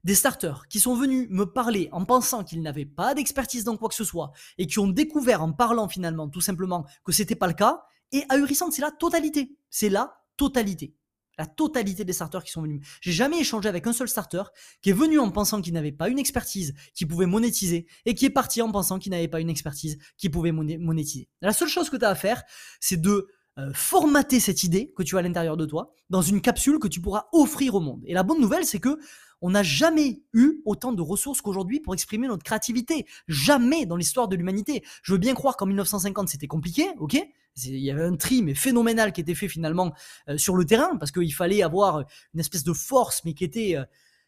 des 0.04 0.16
starters 0.16 0.68
qui 0.68 0.80
sont 0.80 0.96
venus 0.96 1.28
me 1.30 1.46
parler 1.46 1.90
en 1.92 2.06
pensant 2.06 2.44
qu'ils 2.44 2.62
n'avaient 2.62 2.86
pas 2.86 3.14
d'expertise 3.14 3.64
dans 3.64 3.78
quoi 3.78 3.90
que 3.90 3.96
ce 3.96 4.04
soit 4.04 4.32
et 4.58 4.68
qui 4.68 4.80
ont 4.80 4.88
découvert 4.88 5.42
en 5.42 5.52
parlant 5.52 5.88
finalement 5.88 6.30
tout 6.30 6.42
simplement 6.42 6.86
que 7.04 7.12
c'était 7.12 7.36
pas 7.36 7.48
le 7.48 7.54
cas, 7.54 7.84
et 8.12 8.24
ahurissante, 8.30 8.74
c'est 8.74 8.82
la 8.82 8.92
totalité. 8.92 9.58
C'est 9.70 9.90
la 9.90 10.14
totalité. 10.38 10.96
La 11.38 11.46
totalité 11.48 12.04
des 12.04 12.14
starters 12.14 12.44
qui 12.44 12.52
sont 12.52 12.62
venus. 12.62 12.86
J'ai 13.00 13.14
jamais 13.14 13.40
échangé 13.40 13.70
avec 13.70 13.88
un 13.88 13.94
seul 13.94 14.10
starter 14.10 14.44
qui 14.82 14.90
est 14.90 14.94
venu 14.94 15.18
en 15.18 15.32
pensant 15.32 15.62
qu'il 15.62 15.74
n'avait 15.74 15.94
pas 15.94 16.10
une 16.10 16.20
expertise 16.20 16.74
qui 16.94 17.06
pouvait 17.06 17.26
monétiser 17.26 17.88
et 18.06 18.14
qui 18.14 18.26
est 18.26 18.32
parti 18.32 18.62
en 18.62 18.72
pensant 18.72 19.00
qu'il 19.00 19.12
n'avait 19.12 19.30
pas 19.30 19.40
une 19.40 19.50
expertise 19.50 19.98
qui 20.18 20.30
pouvait 20.30 20.52
monétiser. 20.52 21.30
La 21.42 21.54
seule 21.54 21.70
chose 21.70 21.90
que 21.90 21.98
tu 21.98 22.06
as 22.06 22.10
à 22.10 22.16
faire, 22.16 22.44
c'est 22.80 23.00
de 23.00 23.30
euh, 23.58 23.72
formater 23.74 24.40
cette 24.40 24.64
idée 24.64 24.94
que 24.96 25.04
tu 25.04 25.16
as 25.16 25.20
à 25.20 25.22
l'intérieur 25.22 25.58
de 25.58 25.66
toi 25.66 25.94
dans 26.10 26.22
une 26.22 26.42
capsule 26.42 26.80
que 26.80 26.88
tu 26.88 27.02
pourras 27.02 27.28
offrir 27.32 27.76
au 27.76 27.80
monde. 27.80 28.04
Et 28.06 28.14
la 28.14 28.24
bonne 28.24 28.40
nouvelle, 28.40 28.66
c'est 28.66 28.80
que 28.80 29.00
on 29.42 29.52
n'a 29.52 29.64
jamais 29.64 30.22
eu 30.34 30.62
autant 30.66 30.94
de 30.94 31.02
ressources 31.02 31.42
qu'aujourd'hui 31.42 31.80
pour 31.80 31.94
exprimer 31.94 32.28
notre 32.28 32.44
créativité. 32.44 33.06
Jamais 33.28 33.86
dans 33.86 33.96
l'histoire 33.96 34.28
de 34.28 34.36
l'humanité. 34.36 34.84
Je 35.04 35.14
veux 35.14 35.20
bien 35.20 35.34
croire 35.34 35.58
qu'en 35.58 35.66
1950 35.66 36.30
c'était 36.30 36.48
compliqué, 36.48 36.88
ok? 37.00 37.18
Il 37.66 37.80
y 37.80 37.92
avait 37.92 38.06
un 38.06 38.16
tri 38.16 38.42
mais 38.44 38.56
phénoménal 38.56 39.12
qui 39.12 39.20
était 39.20 39.36
fait 39.36 39.50
finalement 39.50 39.94
euh, 40.30 40.38
sur 40.38 40.56
le 40.56 40.64
terrain 40.66 40.96
parce 40.98 41.12
qu'il 41.12 41.34
fallait 41.34 41.64
avoir 41.64 42.06
une 42.34 42.40
espèce 42.40 42.64
de 42.64 42.72
force 42.72 43.24
mais 43.26 43.34
qui 43.34 43.44
était 43.44 43.76
euh, 43.76 43.84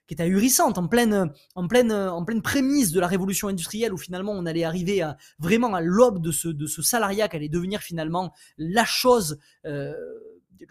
qui 0.08 0.13
était 0.13 0.24
ahurissante 0.24 0.77
en 0.77 0.88
pleine 0.89 1.32
en 1.55 1.67
pleine 1.70 1.93
en 1.93 2.25
pleine 2.25 2.41
prémisse 2.41 2.91
de 2.91 3.00
la 3.00 3.08
révolution 3.08 3.48
industrielle 3.48 3.93
où 3.93 3.98
finalement 3.98 4.34
on 4.34 4.46
allait 4.46 4.65
arriver 4.65 5.01
à 5.01 5.15
vraiment 5.39 5.74
à 5.74 5.79
l'aube 5.79 6.22
de 6.22 6.32
ce 6.32 6.50
de 6.50 6.67
ce 6.67 6.82
salariat 6.82 7.29
qui 7.29 7.38
allait 7.38 7.48
devenir 7.48 7.82
finalement 7.82 8.34
la 8.58 8.84
chose 8.84 9.39
euh, 9.65 9.93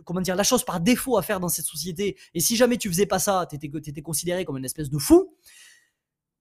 comment 0.05 0.21
dire 0.21 0.37
la 0.37 0.43
chose 0.43 0.65
par 0.65 0.81
défaut 0.81 1.17
à 1.17 1.23
faire 1.23 1.41
dans 1.41 1.49
cette 1.49 1.67
société 1.67 2.17
et 2.35 2.41
si 2.41 2.57
jamais 2.57 2.77
tu 2.77 2.89
faisais 2.89 3.07
pas 3.07 3.19
ça 3.19 3.47
t'étais 3.49 3.71
étais 3.87 4.03
considéré 4.03 4.45
comme 4.45 4.57
une 4.57 4.65
espèce 4.65 4.91
de 4.91 4.99
fou 4.99 5.35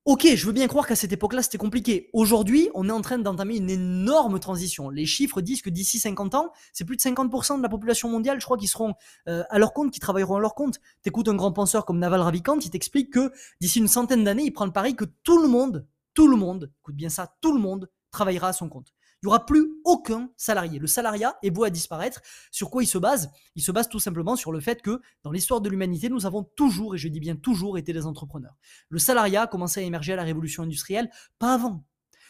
Ok, 0.04 0.26
je 0.34 0.46
veux 0.46 0.52
bien 0.52 0.66
croire 0.66 0.88
qu'à 0.88 0.96
cette 0.96 1.12
époque-là, 1.12 1.44
c'était 1.44 1.58
compliqué. 1.58 2.10
Aujourd'hui, 2.12 2.68
on 2.74 2.88
est 2.88 2.92
en 2.92 3.02
train 3.02 3.18
d'entamer 3.18 3.58
une 3.58 3.70
énorme 3.70 4.40
transition. 4.40 4.90
Les 4.90 5.06
chiffres 5.06 5.40
disent 5.40 5.62
que 5.62 5.70
d'ici 5.70 6.00
50 6.00 6.34
ans, 6.34 6.50
c'est 6.72 6.84
plus 6.84 6.96
de 6.96 7.02
50% 7.02 7.58
de 7.58 7.62
la 7.62 7.68
population 7.68 8.08
mondiale, 8.08 8.40
je 8.40 8.44
crois, 8.44 8.56
qui 8.56 8.66
seront 8.66 8.94
euh, 9.28 9.44
à 9.48 9.60
leur 9.60 9.72
compte, 9.72 9.92
qui 9.92 10.00
travailleront 10.00 10.34
à 10.34 10.40
leur 10.40 10.56
compte. 10.56 10.80
T'écoutes 11.02 11.28
un 11.28 11.36
grand 11.36 11.52
penseur 11.52 11.84
comme 11.86 12.00
Naval 12.00 12.20
Ravikant, 12.20 12.58
il 12.58 12.70
t'explique 12.70 13.12
que 13.12 13.30
d'ici 13.60 13.78
une 13.78 13.86
centaine 13.86 14.24
d'années, 14.24 14.42
il 14.42 14.50
prend 14.50 14.66
le 14.66 14.72
pari 14.72 14.96
que 14.96 15.04
tout 15.04 15.40
le 15.40 15.46
monde, 15.46 15.86
tout 16.14 16.26
le 16.26 16.36
monde, 16.36 16.72
écoute 16.80 16.96
bien 16.96 17.08
ça, 17.08 17.36
tout 17.40 17.54
le 17.54 17.60
monde 17.60 17.88
travaillera 18.10 18.48
à 18.48 18.52
son 18.52 18.68
compte. 18.68 18.92
Il 19.22 19.26
n'y 19.26 19.28
aura 19.28 19.46
plus 19.46 19.70
aucun 19.84 20.30
salarié. 20.36 20.80
Le 20.80 20.88
salariat 20.88 21.36
est 21.44 21.52
beau 21.52 21.62
à 21.62 21.70
disparaître. 21.70 22.20
Sur 22.50 22.70
quoi 22.70 22.82
il 22.82 22.86
se 22.86 22.98
base? 22.98 23.30
Il 23.54 23.62
se 23.62 23.70
base 23.70 23.88
tout 23.88 24.00
simplement 24.00 24.34
sur 24.34 24.50
le 24.50 24.58
fait 24.58 24.82
que 24.82 25.00
dans 25.22 25.30
l'histoire 25.30 25.60
de 25.60 25.68
l'humanité, 25.68 26.08
nous 26.08 26.26
avons 26.26 26.42
toujours, 26.42 26.96
et 26.96 26.98
je 26.98 27.06
dis 27.06 27.20
bien 27.20 27.36
toujours, 27.36 27.78
été 27.78 27.92
des 27.92 28.04
entrepreneurs. 28.04 28.56
Le 28.88 28.98
salariat 28.98 29.42
a 29.42 29.46
commencé 29.46 29.78
à 29.78 29.84
émerger 29.84 30.14
à 30.14 30.16
la 30.16 30.24
révolution 30.24 30.64
industrielle, 30.64 31.08
pas 31.38 31.54
avant. 31.54 31.84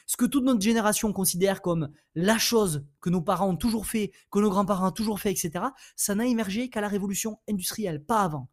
Ce 0.05 0.19
que 0.19 0.27
toute 0.27 0.45
notre 0.45 0.61
génération 0.61 1.15
considère 1.15 1.63
comme 1.63 1.89
la 2.15 2.37
chose 2.37 2.85
que 3.01 3.09
nos 3.09 3.23
parents 3.23 3.49
ont 3.49 3.57
toujours 3.57 3.87
fait, 3.87 4.13
que 4.31 4.41
nos 4.41 4.51
grands-parents 4.51 4.89
ont 4.89 4.93
toujours 4.93 5.19
fait, 5.19 5.31
etc., 5.31 5.65
ça 5.97 6.15
n'a 6.15 6.27
émergé 6.27 6.69
qu'à 6.69 6.83
la 6.83 6.89
révolution 6.89 7.39
industrielle, 7.49 8.05
pas 8.05 8.21
avant. 8.21 8.51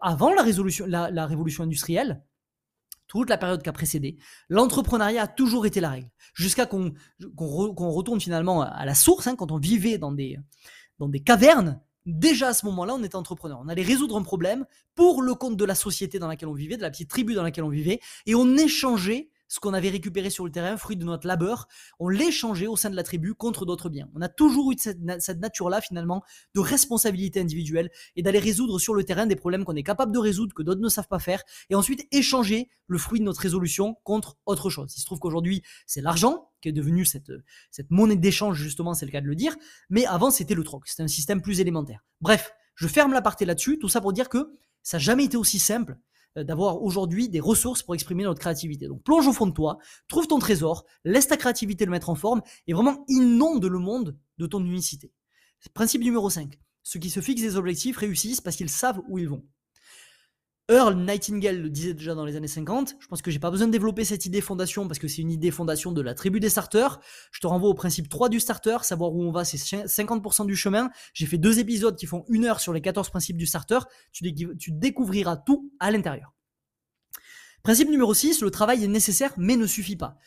Avant 0.00 0.32
la, 0.34 1.10
la 1.10 1.26
révolution 1.26 1.64
industrielle, 1.64 2.24
toute 3.08 3.30
la 3.30 3.38
période 3.38 3.62
qui 3.62 3.68
a 3.68 3.72
précédé, 3.72 4.18
l'entrepreneuriat 4.48 5.22
a 5.22 5.26
toujours 5.26 5.66
été 5.66 5.80
la 5.80 5.90
règle. 5.90 6.10
Jusqu'à 6.34 6.66
qu'on 6.66 6.92
retourne 7.36 8.20
finalement 8.20 8.62
à 8.62 8.84
la 8.84 8.94
source, 8.94 9.26
hein, 9.26 9.34
quand 9.34 9.50
on 9.50 9.58
vivait 9.58 9.98
dans 9.98 10.12
des, 10.12 10.38
dans 10.98 11.08
des 11.08 11.20
cavernes, 11.20 11.80
déjà 12.06 12.48
à 12.48 12.54
ce 12.54 12.64
moment-là, 12.66 12.94
on 12.94 13.02
était 13.02 13.16
entrepreneur. 13.16 13.58
On 13.62 13.68
allait 13.68 13.82
résoudre 13.82 14.16
un 14.16 14.22
problème 14.22 14.64
pour 14.94 15.22
le 15.22 15.34
compte 15.34 15.56
de 15.56 15.64
la 15.64 15.74
société 15.74 16.18
dans 16.18 16.28
laquelle 16.28 16.48
on 16.48 16.54
vivait, 16.54 16.76
de 16.76 16.82
la 16.82 16.90
petite 16.90 17.10
tribu 17.10 17.34
dans 17.34 17.42
laquelle 17.42 17.64
on 17.64 17.70
vivait, 17.70 18.00
et 18.26 18.34
on 18.34 18.56
échangeait 18.56 19.30
ce 19.48 19.60
qu'on 19.60 19.74
avait 19.74 19.88
récupéré 19.88 20.30
sur 20.30 20.44
le 20.44 20.52
terrain, 20.52 20.76
fruit 20.76 20.96
de 20.96 21.04
notre 21.04 21.26
labeur, 21.26 21.66
on 21.98 22.08
l'échangeait 22.08 22.66
au 22.66 22.76
sein 22.76 22.90
de 22.90 22.96
la 22.96 23.02
tribu 23.02 23.34
contre 23.34 23.64
d'autres 23.64 23.88
biens. 23.88 24.08
On 24.14 24.20
a 24.20 24.28
toujours 24.28 24.72
eu 24.72 24.76
cette, 24.78 25.00
nature-là, 25.00 25.80
finalement, 25.80 26.22
de 26.54 26.60
responsabilité 26.60 27.40
individuelle 27.40 27.90
et 28.14 28.22
d'aller 28.22 28.38
résoudre 28.38 28.78
sur 28.78 28.94
le 28.94 29.04
terrain 29.04 29.26
des 29.26 29.36
problèmes 29.36 29.64
qu'on 29.64 29.76
est 29.76 29.82
capable 29.82 30.12
de 30.12 30.18
résoudre, 30.18 30.54
que 30.54 30.62
d'autres 30.62 30.80
ne 30.80 30.88
savent 30.88 31.08
pas 31.08 31.18
faire, 31.18 31.42
et 31.70 31.74
ensuite 31.74 32.06
échanger 32.12 32.68
le 32.86 32.98
fruit 32.98 33.20
de 33.20 33.24
notre 33.24 33.40
résolution 33.40 33.96
contre 34.04 34.36
autre 34.46 34.70
chose. 34.70 34.94
Il 34.96 35.00
se 35.00 35.06
trouve 35.06 35.18
qu'aujourd'hui, 35.18 35.62
c'est 35.86 36.00
l'argent 36.00 36.50
qui 36.60 36.68
est 36.68 36.72
devenu 36.72 37.04
cette, 37.04 37.32
cette 37.70 37.90
monnaie 37.90 38.16
d'échange, 38.16 38.58
justement, 38.58 38.94
c'est 38.94 39.06
le 39.06 39.12
cas 39.12 39.20
de 39.20 39.26
le 39.26 39.36
dire, 39.36 39.56
mais 39.90 40.04
avant, 40.06 40.30
c'était 40.30 40.54
le 40.54 40.64
troc. 40.64 40.86
C'était 40.86 41.02
un 41.02 41.08
système 41.08 41.40
plus 41.40 41.60
élémentaire. 41.60 42.04
Bref, 42.20 42.52
je 42.74 42.86
ferme 42.86 43.12
la 43.12 43.22
partie 43.22 43.44
là-dessus, 43.44 43.78
tout 43.78 43.88
ça 43.88 44.00
pour 44.00 44.12
dire 44.12 44.28
que 44.28 44.52
ça 44.82 44.96
n'a 44.96 45.02
jamais 45.02 45.24
été 45.24 45.36
aussi 45.36 45.58
simple 45.58 45.98
d'avoir 46.44 46.82
aujourd'hui 46.82 47.28
des 47.28 47.40
ressources 47.40 47.82
pour 47.82 47.94
exprimer 47.94 48.24
notre 48.24 48.40
créativité. 48.40 48.86
Donc 48.86 49.02
plonge 49.02 49.26
au 49.26 49.32
fond 49.32 49.46
de 49.46 49.52
toi, 49.52 49.78
trouve 50.08 50.26
ton 50.26 50.38
trésor, 50.38 50.84
laisse 51.04 51.28
ta 51.28 51.36
créativité 51.36 51.84
le 51.84 51.90
mettre 51.90 52.10
en 52.10 52.14
forme 52.14 52.42
et 52.66 52.72
vraiment 52.72 53.04
inonde 53.08 53.64
le 53.64 53.78
monde 53.78 54.16
de 54.38 54.46
ton 54.46 54.64
unicité. 54.64 55.12
Principe 55.74 56.02
numéro 56.02 56.30
5. 56.30 56.58
Ceux 56.82 57.00
qui 57.00 57.10
se 57.10 57.20
fixent 57.20 57.42
des 57.42 57.56
objectifs 57.56 57.96
réussissent 57.96 58.40
parce 58.40 58.56
qu'ils 58.56 58.70
savent 58.70 59.02
où 59.08 59.18
ils 59.18 59.28
vont. 59.28 59.44
Earl 60.70 60.94
Nightingale 60.96 61.62
le 61.62 61.70
disait 61.70 61.94
déjà 61.94 62.14
dans 62.14 62.26
les 62.26 62.36
années 62.36 62.46
50. 62.46 62.96
Je 63.00 63.06
pense 63.06 63.22
que 63.22 63.30
j'ai 63.30 63.38
pas 63.38 63.50
besoin 63.50 63.66
de 63.68 63.72
développer 63.72 64.04
cette 64.04 64.26
idée 64.26 64.42
fondation 64.42 64.86
parce 64.86 64.98
que 64.98 65.08
c'est 65.08 65.22
une 65.22 65.30
idée 65.30 65.50
fondation 65.50 65.92
de 65.92 66.02
la 66.02 66.14
tribu 66.14 66.40
des 66.40 66.50
starters. 66.50 67.00
Je 67.32 67.40
te 67.40 67.46
renvoie 67.46 67.70
au 67.70 67.74
principe 67.74 68.10
3 68.10 68.28
du 68.28 68.38
starter, 68.38 68.76
savoir 68.82 69.14
où 69.14 69.22
on 69.22 69.30
va, 69.30 69.46
c'est 69.46 69.56
50% 69.56 70.44
du 70.44 70.56
chemin. 70.56 70.90
J'ai 71.14 71.24
fait 71.24 71.38
deux 71.38 71.58
épisodes 71.58 71.96
qui 71.96 72.04
font 72.04 72.26
une 72.28 72.44
heure 72.44 72.60
sur 72.60 72.74
les 72.74 72.82
14 72.82 73.08
principes 73.08 73.38
du 73.38 73.46
starter. 73.46 73.78
Tu, 74.12 74.30
découvriras 74.72 75.38
tout 75.38 75.72
à 75.80 75.90
l'intérieur. 75.90 76.34
Principe 77.62 77.88
numéro 77.88 78.12
6, 78.12 78.42
le 78.42 78.50
travail 78.50 78.84
est 78.84 78.88
nécessaire 78.88 79.32
mais 79.38 79.56
ne 79.56 79.66
suffit 79.66 79.96
pas. 79.96 80.18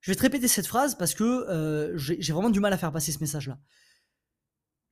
Je 0.00 0.10
vais 0.10 0.16
te 0.16 0.22
répéter 0.22 0.48
cette 0.48 0.66
phrase 0.66 0.96
parce 0.96 1.12
que 1.12 1.24
euh, 1.24 1.92
j'ai 1.98 2.32
vraiment 2.32 2.50
du 2.50 2.60
mal 2.60 2.72
à 2.72 2.78
faire 2.78 2.92
passer 2.92 3.12
ce 3.12 3.18
message-là. 3.20 3.58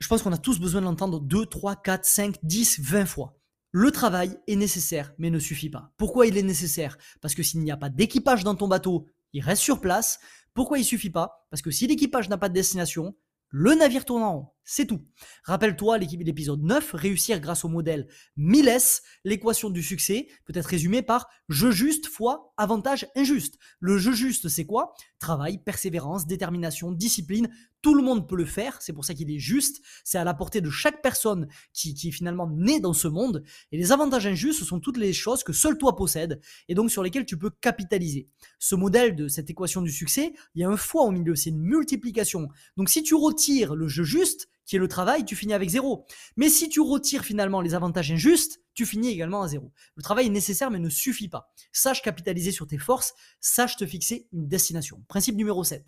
Je 0.01 0.09
pense 0.09 0.23
qu'on 0.23 0.33
a 0.33 0.39
tous 0.39 0.61
besoin 0.61 0.83
de 0.83 0.87
l'entendre 0.87 1.19
2, 1.21 1.47
3, 1.47 1.77
4, 1.77 2.05
5, 2.05 2.37
10, 2.43 2.81
20 2.81 3.07
fois. 3.07 3.39
Le 3.73 3.91
travail 3.91 4.39
est 4.47 4.57
nécessaire, 4.57 5.13
mais 5.19 5.31
ne 5.31 5.39
suffit 5.39 5.71
pas. 5.71 5.93
Pourquoi 5.97 6.27
il 6.27 6.39
est 6.39 6.43
nécessaire? 6.43 6.97
Parce 7.21 7.35
que 7.35 7.43
s'il 7.43 7.61
n'y 7.61 7.71
a 7.71 7.77
pas 7.77 7.91
d'équipage 7.91 8.45
dans 8.45 8.55
ton 8.55 8.69
bateau, 8.69 9.07
il 9.33 9.43
reste 9.43 9.63
sur 9.63 9.81
place. 9.81 10.19
Pourquoi 10.55 10.79
il 10.79 10.85
suffit 10.85 11.11
pas? 11.11 11.47
Parce 11.51 11.63
que 11.63 11.71
si 11.71 11.87
l'équipage 11.87 12.29
n'a 12.29 12.39
pas 12.39 12.49
de 12.49 12.55
destination, 12.55 13.15
le 13.51 13.75
navire 13.75 14.05
tourne 14.05 14.23
en 14.23 14.33
rond. 14.33 14.49
C'est 14.69 14.87
tout. 14.87 15.01
Rappelle-toi 15.45 15.97
l'épisode 15.97 16.61
9, 16.61 16.91
réussir 16.95 17.39
grâce 17.39 17.65
au 17.65 17.69
modèle 17.69 18.09
Miles, 18.37 18.77
l'équation 19.23 19.71
du 19.71 19.81
succès 19.81 20.27
peut 20.45 20.53
être 20.57 20.67
résumée 20.67 21.03
par 21.03 21.29
jeu 21.49 21.71
juste 21.71 22.09
fois 22.09 22.53
avantage 22.57 23.07
injuste. 23.15 23.59
Le 23.79 23.97
jeu 23.97 24.13
juste, 24.13 24.49
c'est 24.49 24.67
quoi? 24.67 24.93
Travail, 25.21 25.59
persévérance, 25.59 26.27
détermination, 26.27 26.91
discipline, 26.91 27.49
tout 27.81 27.95
le 27.95 28.03
monde 28.03 28.29
peut 28.29 28.35
le 28.35 28.45
faire, 28.45 28.83
c'est 28.83 28.93
pour 28.93 29.05
ça 29.05 29.15
qu'il 29.15 29.31
est 29.31 29.39
juste, 29.39 29.81
c'est 30.03 30.19
à 30.19 30.25
la 30.25 30.35
portée 30.35 30.61
de 30.61 30.71
chaque 30.71 31.01
personne 31.01 31.47
qui, 31.73 31.95
qui 31.95 32.09
est 32.09 32.13
finalement 32.13 32.51
née 32.51 32.81
dans 32.81 32.93
ce 32.93 33.07
monde, 33.07 33.45
et 33.71 33.77
les 33.77 33.93
avantages 33.93 34.27
injustes, 34.27 34.59
ce 34.59 34.65
sont 34.65 34.81
toutes 34.81 34.97
les 34.97 35.13
choses 35.13 35.45
que 35.45 35.53
seul 35.53 35.79
toi 35.79 35.95
possèdes, 35.95 36.41
et 36.69 36.75
donc 36.75 36.91
sur 36.91 37.05
lesquelles 37.05 37.27
tu 37.27 37.39
peux 37.39 37.51
capitaliser. 37.51 38.29
Ce 38.59 38.75
modèle 38.75 39.15
de 39.15 39.29
cette 39.29 39.49
équation 39.49 39.83
du 39.83 39.93
succès, 39.93 40.33
il 40.57 40.63
y 40.63 40.65
a 40.65 40.69
un 40.69 40.77
fois 40.77 41.05
au 41.05 41.13
milieu, 41.13 41.37
c'est 41.37 41.51
une 41.51 41.63
multiplication. 41.63 42.49
Donc 42.77 42.91
si 42.91 43.05
tu 43.05 43.15
retires 43.15 43.77
le 43.77 43.87
jeu 43.87 44.03
juste, 44.03 44.49
qui 44.67 44.77
est 44.77 44.81
le 44.81 44.89
travail, 44.89 45.25
tu 45.25 45.37
finis 45.37 45.55
avec 45.55 45.71
zéro. 45.71 46.05
Mais 46.37 46.49
si 46.51 46.69
tu 46.69 46.81
retires 46.81 47.25
finalement 47.25 47.61
les 47.61 47.75
avantages 47.75 48.13
injustes, 48.13 48.61
tu 48.75 48.85
finis 48.85 49.09
également 49.09 49.43
à 49.43 49.49
zéro. 49.49 49.73
Le 49.95 50.03
travail 50.03 50.27
est 50.27 50.31
nécessaire 50.31 50.71
mais 50.71 50.79
ne 50.79 50.91
suffit 50.91 51.29
pas. 51.29 51.51
Sache 51.73 52.03
capitaliser 52.03 52.53
sur 52.53 52.67
tes 52.67 52.79
forces, 52.79 53.15
sache 53.41 53.77
te 53.77 53.87
fixer 53.87 54.29
une 54.33 54.49
destination. 54.49 55.03
Principe 55.09 55.37
numéro 55.37 55.65
7 55.65 55.87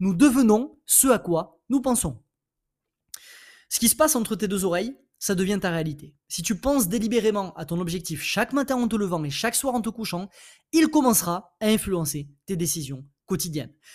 nous 0.00 0.14
devenons 0.14 0.78
ce 0.86 1.08
à 1.08 1.18
quoi 1.18 1.60
nous 1.68 1.80
pensons. 1.80 2.22
Ce 3.68 3.80
qui 3.80 3.88
se 3.88 3.96
passe 3.96 4.16
entre 4.16 4.36
tes 4.36 4.48
deux 4.48 4.64
oreilles, 4.64 4.96
ça 5.18 5.34
devient 5.34 5.58
ta 5.60 5.70
réalité. 5.70 6.14
Si 6.28 6.42
tu 6.42 6.58
penses 6.58 6.88
délibérément 6.88 7.52
à 7.54 7.64
ton 7.64 7.80
objectif 7.80 8.22
chaque 8.22 8.52
matin 8.52 8.76
en 8.76 8.86
te 8.86 8.96
levant 8.96 9.24
et 9.24 9.30
chaque 9.30 9.56
soir 9.56 9.74
en 9.74 9.80
te 9.80 9.88
couchant, 9.88 10.28
il 10.72 10.88
commencera 10.88 11.56
à 11.60 11.66
influencer 11.66 12.28
tes 12.46 12.56
décisions 12.56 13.04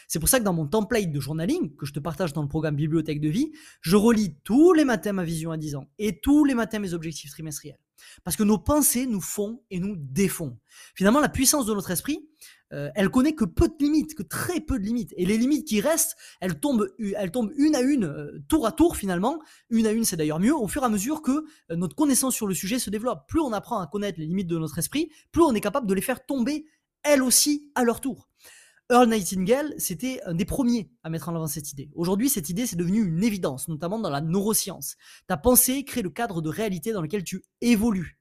C'est 0.07 0.19
pour 0.19 0.29
ça 0.29 0.39
que 0.39 0.43
dans 0.43 0.53
mon 0.53 0.67
template 0.67 1.11
de 1.11 1.19
journaling, 1.19 1.75
que 1.75 1.85
je 1.85 1.93
te 1.93 1.99
partage 1.99 2.33
dans 2.33 2.41
le 2.41 2.47
programme 2.47 2.75
Bibliothèque 2.75 3.19
de 3.19 3.29
vie, 3.29 3.51
je 3.81 3.95
relis 3.95 4.35
tous 4.43 4.73
les 4.73 4.85
matins 4.85 5.13
ma 5.13 5.23
vision 5.23 5.51
à 5.51 5.57
10 5.57 5.75
ans 5.75 5.87
et 5.97 6.19
tous 6.19 6.45
les 6.45 6.53
matins 6.53 6.79
mes 6.79 6.93
objectifs 6.93 7.31
trimestriels. 7.31 7.79
Parce 8.23 8.35
que 8.35 8.43
nos 8.43 8.57
pensées 8.57 9.05
nous 9.05 9.21
font 9.21 9.63
et 9.69 9.79
nous 9.79 9.95
défont. 9.97 10.57
Finalement, 10.95 11.19
la 11.19 11.29
puissance 11.29 11.65
de 11.65 11.73
notre 11.73 11.91
esprit, 11.91 12.27
euh, 12.73 12.89
elle 12.95 13.09
connaît 13.09 13.33
que 13.33 13.45
peu 13.45 13.67
de 13.67 13.75
limites, 13.79 14.15
que 14.15 14.23
très 14.23 14.59
peu 14.59 14.79
de 14.79 14.83
limites. 14.83 15.13
Et 15.15 15.25
les 15.25 15.37
limites 15.37 15.67
qui 15.67 15.79
restent, 15.79 16.15
elles 16.41 16.59
tombent, 16.59 16.89
elles 16.99 17.31
tombent 17.31 17.53
une 17.55 17.75
à 17.75 17.81
une, 17.81 18.05
euh, 18.05 18.39
tour 18.47 18.65
à 18.65 18.71
tour 18.71 18.97
finalement. 18.97 19.39
Une 19.69 19.85
à 19.85 19.91
une, 19.91 20.05
c'est 20.05 20.15
d'ailleurs 20.15 20.39
mieux, 20.39 20.55
au 20.55 20.67
fur 20.67 20.81
et 20.81 20.85
à 20.85 20.89
mesure 20.89 21.21
que 21.21 21.31
euh, 21.71 21.75
notre 21.75 21.95
connaissance 21.95 22.35
sur 22.35 22.47
le 22.47 22.53
sujet 22.53 22.79
se 22.79 22.89
développe. 22.89 23.27
Plus 23.27 23.41
on 23.41 23.53
apprend 23.53 23.79
à 23.79 23.87
connaître 23.87 24.19
les 24.19 24.25
limites 24.25 24.47
de 24.47 24.57
notre 24.57 24.79
esprit, 24.79 25.09
plus 25.31 25.43
on 25.43 25.53
est 25.53 25.61
capable 25.61 25.87
de 25.87 25.93
les 25.93 26.01
faire 26.01 26.25
tomber, 26.25 26.65
elles 27.03 27.21
aussi, 27.21 27.71
à 27.75 27.83
leur 27.83 28.01
tour. 28.01 28.29
Earl 28.91 29.09
Nightingale, 29.09 29.73
c'était 29.77 30.21
un 30.25 30.33
des 30.33 30.45
premiers 30.45 30.91
à 31.03 31.09
mettre 31.09 31.29
en 31.29 31.35
avant 31.35 31.47
cette 31.47 31.71
idée. 31.71 31.89
Aujourd'hui, 31.95 32.29
cette 32.29 32.49
idée, 32.49 32.67
c'est 32.67 32.75
devenu 32.75 33.03
une 33.03 33.23
évidence, 33.23 33.67
notamment 33.69 33.97
dans 33.97 34.09
la 34.09 34.21
neuroscience. 34.21 34.97
Ta 35.27 35.37
pensée 35.37 35.85
crée 35.85 36.01
le 36.01 36.09
cadre 36.09 36.41
de 36.41 36.49
réalité 36.49 36.91
dans 36.91 37.01
lequel 37.01 37.23
tu 37.23 37.43
évolues, 37.61 38.19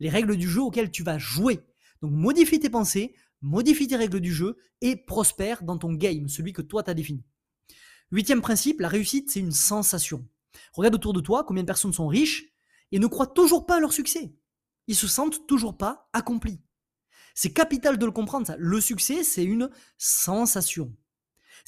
les 0.00 0.08
règles 0.08 0.36
du 0.36 0.48
jeu 0.48 0.62
auxquelles 0.62 0.90
tu 0.90 1.02
vas 1.02 1.18
jouer. 1.18 1.60
Donc 2.00 2.12
modifie 2.12 2.58
tes 2.58 2.70
pensées, 2.70 3.14
modifie 3.42 3.86
tes 3.86 3.96
règles 3.96 4.20
du 4.20 4.32
jeu 4.32 4.56
et 4.80 4.96
prospère 4.96 5.62
dans 5.62 5.76
ton 5.76 5.92
game, 5.92 6.28
celui 6.28 6.52
que 6.52 6.62
toi 6.62 6.82
t'as 6.82 6.94
défini. 6.94 7.22
Huitième 8.10 8.40
principe, 8.40 8.80
la 8.80 8.88
réussite, 8.88 9.30
c'est 9.30 9.40
une 9.40 9.52
sensation. 9.52 10.26
Regarde 10.72 10.94
autour 10.94 11.12
de 11.12 11.20
toi 11.20 11.44
combien 11.44 11.62
de 11.62 11.66
personnes 11.66 11.92
sont 11.92 12.06
riches 12.06 12.46
et 12.92 12.98
ne 12.98 13.06
croient 13.06 13.26
toujours 13.26 13.66
pas 13.66 13.76
à 13.76 13.80
leur 13.80 13.92
succès. 13.92 14.32
Ils 14.86 14.96
se 14.96 15.06
sentent 15.06 15.46
toujours 15.46 15.76
pas 15.76 16.08
accomplis. 16.14 16.60
C'est 17.40 17.52
capital 17.52 17.98
de 17.98 18.04
le 18.04 18.10
comprendre, 18.10 18.48
ça. 18.48 18.56
Le 18.58 18.80
succès, 18.80 19.22
c'est 19.22 19.44
une 19.44 19.70
sensation. 19.96 20.92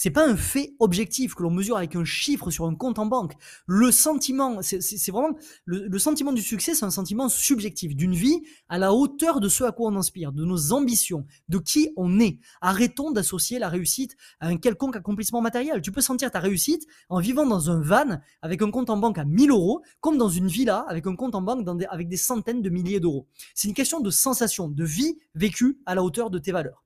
C'est 0.02 0.08
pas 0.08 0.26
un 0.26 0.34
fait 0.34 0.72
objectif 0.78 1.34
que 1.34 1.42
l'on 1.42 1.50
mesure 1.50 1.76
avec 1.76 1.94
un 1.94 2.06
chiffre 2.06 2.50
sur 2.50 2.64
un 2.64 2.74
compte 2.74 2.98
en 2.98 3.04
banque. 3.04 3.34
Le 3.66 3.92
sentiment, 3.92 4.62
c'est 4.62 5.10
vraiment 5.10 5.36
le, 5.66 5.98
sentiment 5.98 6.32
du 6.32 6.40
succès, 6.40 6.74
c'est 6.74 6.86
un 6.86 6.90
sentiment 6.90 7.28
subjectif 7.28 7.94
d'une 7.94 8.14
vie 8.14 8.40
à 8.70 8.78
la 8.78 8.94
hauteur 8.94 9.40
de 9.40 9.50
ce 9.50 9.62
à 9.62 9.72
quoi 9.72 9.90
on 9.90 9.96
inspire, 9.96 10.32
de 10.32 10.46
nos 10.46 10.72
ambitions, 10.72 11.26
de 11.50 11.58
qui 11.58 11.92
on 11.98 12.18
est. 12.18 12.38
Arrêtons 12.62 13.10
d'associer 13.10 13.58
la 13.58 13.68
réussite 13.68 14.16
à 14.40 14.46
un 14.46 14.56
quelconque 14.56 14.96
accomplissement 14.96 15.42
matériel. 15.42 15.82
Tu 15.82 15.92
peux 15.92 16.00
sentir 16.00 16.30
ta 16.30 16.40
réussite 16.40 16.86
en 17.10 17.20
vivant 17.20 17.44
dans 17.44 17.68
un 17.68 17.82
van 17.82 18.20
avec 18.40 18.62
un 18.62 18.70
compte 18.70 18.88
en 18.88 18.96
banque 18.96 19.18
à 19.18 19.26
1000 19.26 19.50
euros, 19.50 19.82
comme 20.00 20.16
dans 20.16 20.30
une 20.30 20.46
villa 20.46 20.86
avec 20.88 21.06
un 21.06 21.14
compte 21.14 21.34
en 21.34 21.42
banque 21.42 21.68
avec 21.90 22.08
des 22.08 22.16
centaines 22.16 22.62
de 22.62 22.70
milliers 22.70 23.00
d'euros. 23.00 23.26
C'est 23.54 23.68
une 23.68 23.74
question 23.74 24.00
de 24.00 24.08
sensation, 24.08 24.70
de 24.70 24.82
vie 24.82 25.18
vécue 25.34 25.78
à 25.84 25.94
la 25.94 26.02
hauteur 26.02 26.30
de 26.30 26.38
tes 26.38 26.52
valeurs. 26.52 26.84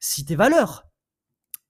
Si 0.00 0.24
tes 0.24 0.34
valeurs, 0.34 0.86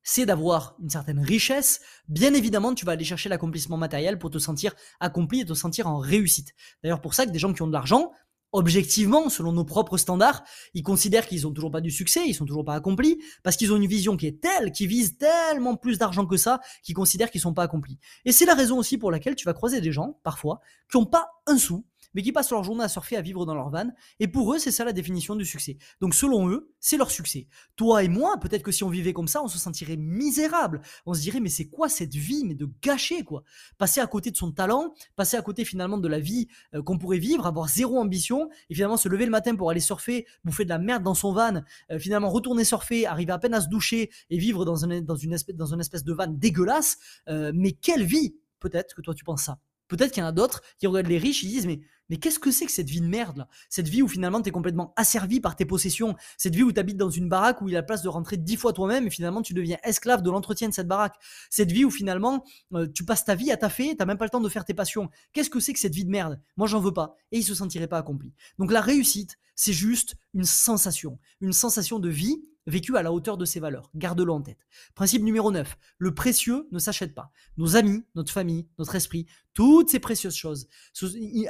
c'est 0.05 0.27
d'avoir 0.27 0.77
une 0.81 0.91
certaine 0.91 1.19
richesse, 1.19 1.81
bien 2.09 2.35
évidemment, 2.35 2.75
tu 2.75 2.85
vas 2.85 2.93
aller 2.93 3.05
chercher 3.05 3.29
l'accomplissement 3.29 3.77
matériel 3.77 4.19
pour 4.19 4.31
te 4.31 4.39
sentir 4.39 4.75
accompli 5.01 5.41
et 5.41 5.45
te 5.45 5.55
sentir 5.55 5.89
en 5.89 5.99
réussite. 5.99 6.55
D'ailleurs, 6.83 7.01
pour 7.01 7.15
ça 7.15 7.27
que 7.27 7.31
des 7.31 7.39
gens 7.39 7.53
qui 7.53 7.63
ont 7.63 7.67
de 7.67 7.73
l'argent, 7.73 8.13
objectivement, 8.53 9.29
selon 9.31 9.53
nos 9.53 9.65
propres 9.65 9.97
standards, 9.97 10.45
ils 10.75 10.85
considèrent 10.85 11.27
qu'ils 11.27 11.45
ont 11.47 11.53
toujours 11.53 11.73
pas 11.73 11.81
du 11.81 11.91
succès, 11.91 12.21
ils 12.25 12.35
sont 12.35 12.45
toujours 12.45 12.65
pas 12.65 12.75
accomplis, 12.75 13.19
parce 13.43 13.57
qu'ils 13.57 13.73
ont 13.73 13.77
une 13.77 13.89
vision 13.89 14.17
qui 14.17 14.29
est 14.29 14.41
telle, 14.41 14.71
qui 14.71 14.87
vise 14.87 15.19
tellement 15.19 15.75
plus 15.75 15.99
d'argent 15.99 16.25
que 16.25 16.37
ça, 16.37 16.61
qu'ils 16.85 16.95
considèrent 16.95 17.33
qu'ils 17.33 17.41
sont 17.41 17.53
pas 17.53 17.65
accomplis. 17.65 17.99
Et 18.25 18.31
c'est 18.31 18.47
la 18.47 18.55
raison 18.55 18.79
aussi 18.79 18.97
pour 18.97 19.11
laquelle 19.11 19.35
tu 19.35 19.45
vas 19.45 19.55
croiser 19.55 19.81
des 19.81 19.91
gens, 19.91 20.21
parfois, 20.23 20.61
qui 20.89 20.97
ont 20.99 21.07
pas 21.07 21.31
un 21.47 21.59
sou, 21.59 21.85
mais 22.15 22.23
qui 22.23 22.33
passent 22.33 22.51
leur 22.51 22.65
journée 22.65 22.85
à 22.85 22.89
surfer, 22.89 23.17
à 23.17 23.23
vivre 23.23 23.45
dans 23.45 23.55
leur 23.55 23.71
van. 23.71 23.91
Et 24.21 24.29
pour 24.29 24.55
eux, 24.55 24.59
c'est 24.59 24.71
ça 24.71 24.85
la 24.85 24.93
définition 24.93 25.37
du 25.37 25.45
succès. 25.45 25.77
Donc 26.01 26.15
selon 26.15 26.49
eux, 26.49 26.73
c'est 26.81 26.97
leur 26.97 27.11
succès. 27.11 27.49
Toi 27.77 28.05
et 28.05 28.09
moi, 28.09 28.39
peut-être 28.41 28.63
que 28.63 28.73
si 28.73 28.85
on 28.85 28.89
vivait 28.89 29.13
comme 29.13 29.29
ça, 29.29 29.43
on 29.43 29.49
se 29.49 29.59
sentirait 29.59 29.97
misérable. 29.97 30.81
On 31.07 31.15
se 31.15 31.21
dirait, 31.21 31.41
mais 31.41 31.49
c'est 31.49 31.69
quoi 31.69 31.89
cette 31.89 32.15
vie, 32.15 32.45
mais 32.45 32.55
de 32.55 32.69
gâcher, 32.83 33.25
quoi? 33.25 33.43
Passer 33.79 34.01
à 34.01 34.07
côté 34.07 34.31
de 34.31 34.37
son 34.37 34.53
talent, 34.53 34.95
passer 35.17 35.37
à 35.37 35.43
côté 35.43 35.65
finalement 35.65 35.99
de 35.99 36.09
la 36.09 36.21
vie 36.21 36.49
euh, 36.75 36.83
qu'on 36.83 36.99
pourrait 36.99 37.19
vivre, 37.19 37.47
avoir 37.47 37.69
zéro 37.69 37.99
ambition, 37.99 38.49
et 38.71 38.75
finalement 38.75 38.97
se 38.97 39.09
lever 39.09 39.25
le 39.25 39.31
matin 39.31 39.55
pour 39.57 39.71
aller 39.71 39.81
surfer, 39.81 40.27
bouffer 40.45 40.65
de 40.65 40.71
la 40.71 40.79
merde 40.79 41.03
dans 41.03 41.15
son 41.15 41.33
van, 41.33 41.63
euh, 41.91 41.99
finalement 41.99 42.31
retourner 42.31 42.65
surfer, 42.65 43.07
arriver 43.07 43.33
à 43.33 43.39
peine 43.39 43.55
à 43.55 43.61
se 43.61 43.69
doucher 43.69 44.11
et 44.31 44.39
vivre 44.39 44.65
dans, 44.65 44.85
un, 44.85 45.01
dans, 45.01 45.17
une, 45.17 45.33
espèce, 45.33 45.57
dans 45.57 45.73
une 45.73 45.81
espèce 45.81 46.05
de 46.05 46.13
van 46.13 46.29
dégueulasse. 46.29 46.99
Euh, 47.29 47.53
mais 47.55 47.73
quelle 47.73 48.05
vie? 48.05 48.37
Peut-être 48.61 48.95
que 48.95 49.03
toi 49.03 49.15
tu 49.15 49.25
penses 49.25 49.43
ça. 49.45 49.59
Peut-être 49.89 50.13
qu'il 50.13 50.23
y 50.23 50.25
en 50.25 50.29
a 50.29 50.33
d'autres 50.33 50.63
qui 50.79 50.87
regardent 50.87 51.09
les 51.09 51.19
riches, 51.19 51.43
ils 51.43 51.51
disent 51.51 51.67
mais 51.67 51.81
mais 52.09 52.17
qu'est-ce 52.17 52.39
que 52.39 52.51
c'est 52.51 52.67
que 52.67 52.73
cette 52.73 52.89
vie 52.89 53.01
de 53.01 53.07
merde 53.07 53.39
là? 53.39 53.49
Cette 53.69 53.89
vie 53.89 54.03
où 54.03 54.09
finalement 54.09 54.43
tu 54.43 54.49
es 54.49 54.53
complètement 54.53 54.93
asservi 54.97 55.41
par 55.41 55.57
tes 55.57 55.65
possessions, 55.65 56.15
cette 56.37 56.55
vie 56.55 56.63
où 56.63 56.73
tu 56.73 56.81
habites 56.81 56.97
dans 56.97 57.11
une 57.11 57.29
baraque 57.29 57.63
où 57.63 57.69
il 57.69 57.73
y 57.73 57.77
a 57.77 57.81
la 57.81 57.85
place 57.85 58.03
de 58.03 58.09
rentrer 58.09 58.37
dix 58.37 58.57
fois 58.57 58.73
toi-même 58.73 59.07
et 59.07 59.11
finalement 59.11 59.43
tu 59.43 59.55
deviens 59.55 59.79
esclave 59.83 60.23
de 60.23 60.31
l'entretien 60.31 60.69
de 60.69 60.75
cette 60.75 60.89
baraque. 60.89 61.17
Cette 61.51 61.73
vie 61.73 61.85
où 61.85 61.91
finalement 61.91 62.45
euh, 62.75 62.87
tu 62.87 63.05
passes 63.05 63.25
ta 63.25 63.35
vie 63.35 63.51
à 63.51 63.57
taffer, 63.57 63.97
t'as 63.97 64.05
même 64.05 64.19
pas 64.19 64.27
le 64.27 64.31
temps 64.31 64.41
de 64.41 64.49
faire 64.49 64.65
tes 64.65 64.75
passions. 64.75 65.11
Qu'est-ce 65.33 65.51
que 65.51 65.61
c'est 65.61 65.73
que 65.73 65.81
cette 65.81 65.95
vie 65.95 66.05
de 66.05 66.11
merde? 66.11 66.41
Moi 66.57 66.67
j'en 66.67 66.81
veux 66.81 66.93
pas 66.93 67.17
et 67.33 67.39
il 67.39 67.45
se 67.45 67.55
sentirait 67.55 67.89
pas 67.89 67.99
accompli. 67.99 68.33
Donc 68.59 68.73
la 68.73 68.81
réussite, 68.81 69.37
c'est 69.55 69.73
juste 69.73 70.17
une 70.35 70.45
sensation, 70.45 71.19
une 71.41 71.53
sensation 71.53 71.99
de 71.99 72.09
vie 72.09 72.43
vécu 72.67 72.97
à 72.97 73.03
la 73.03 73.13
hauteur 73.13 73.37
de 73.37 73.45
ses 73.45 73.61
valeurs. 73.61 73.91
Garde-le 73.95 74.33
en 74.33 74.41
tête. 74.41 74.67
Principe 74.95 75.23
numéro 75.23 75.51
9. 75.51 75.77
Le 75.99 76.15
précieux 76.15 76.69
ne 76.73 76.79
s'achète 76.79 77.15
pas. 77.15 77.31
Nos 77.57 77.77
amis, 77.77 78.05
notre 78.15 78.33
famille, 78.33 78.69
notre 78.79 78.95
esprit, 78.95 79.27
toutes 79.53 79.91
ces 79.91 80.01
précieuses 80.01 80.37
choses, 80.37 80.69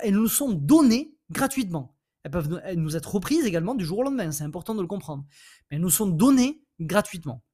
elles 0.03 0.14
nous 0.14 0.29
sont 0.29 0.53
données 0.53 1.16
gratuitement. 1.31 1.96
Elles 2.24 2.31
peuvent 2.31 2.61
nous 2.77 2.96
être 2.96 3.14
reprises 3.14 3.44
également 3.44 3.74
du 3.74 3.85
jour 3.85 3.98
au 3.98 4.03
lendemain, 4.03 4.33
c'est 4.33 4.44
important 4.44 4.74
de 4.74 4.81
le 4.81 4.87
comprendre. 4.87 5.24
Mais 5.70 5.77
elles 5.77 5.83
nous 5.83 5.90
sont 5.90 6.07
données 6.07 6.64
gratuitement. 6.81 7.44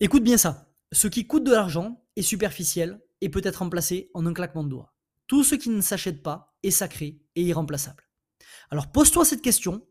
Écoute 0.00 0.24
bien 0.24 0.36
ça. 0.36 0.68
Ce 0.92 1.08
qui 1.08 1.26
coûte 1.26 1.44
de 1.44 1.52
l'argent 1.52 2.04
est 2.16 2.22
superficiel 2.22 3.00
et 3.20 3.28
peut 3.28 3.40
être 3.44 3.56
remplacé 3.56 4.10
en 4.14 4.26
un 4.26 4.34
claquement 4.34 4.64
de 4.64 4.68
doigts. 4.68 4.94
Tout 5.26 5.44
ce 5.44 5.54
qui 5.54 5.70
ne 5.70 5.80
s'achète 5.80 6.22
pas 6.22 6.56
est 6.62 6.70
sacré 6.70 7.20
et 7.36 7.42
irremplaçable. 7.42 8.04
Alors 8.70 8.92
pose-toi 8.92 9.24
cette 9.24 9.42
question 9.42 9.86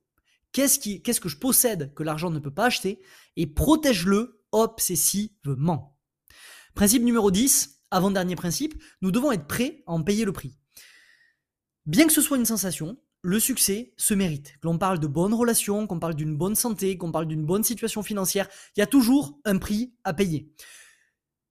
Qu'est-ce, 0.53 1.19
que 1.19 1.29
je 1.29 1.37
possède 1.37 1.93
que 1.95 2.03
l'argent 2.03 2.29
ne 2.29 2.39
peut 2.39 2.53
pas 2.53 2.65
acheter 2.65 3.01
Et 3.35 3.47
protège-le 3.47 4.41
obsessivement. 4.51 5.99
Principe 6.75 7.03
numéro 7.03 7.31
10, 7.31 7.81
avant-dernier 7.91 8.35
principe, 8.35 8.81
nous 9.01 9.11
devons 9.11 9.31
être 9.31 9.47
prêts 9.47 9.83
à 9.87 9.91
en 9.91 10.03
payer 10.03 10.25
le 10.25 10.31
prix. 10.31 10.55
Bien 11.85 12.07
que 12.07 12.13
ce 12.13 12.21
soit 12.21 12.37
une 12.37 12.45
sensation, 12.45 12.97
le 13.23 13.39
succès 13.39 13.93
se 13.97 14.13
mérite. 14.13 14.53
Que 14.61 14.67
l'on 14.67 14.77
parle 14.77 14.99
de 14.99 15.07
bonnes 15.07 15.33
relations, 15.33 15.87
qu'on 15.87 15.99
parle 15.99 16.13
d'une 16.13 16.37
bonne 16.37 16.55
santé, 16.55 16.97
qu'on 16.97 17.11
parle 17.11 17.27
d'une 17.27 17.45
bonne 17.45 17.63
situation 17.63 18.03
financière, 18.03 18.47
il 18.75 18.79
y 18.79 18.83
a 18.83 18.87
toujours 18.87 19.39
un 19.45 19.57
prix 19.57 19.95
à 20.03 20.13
payer. 20.13 20.53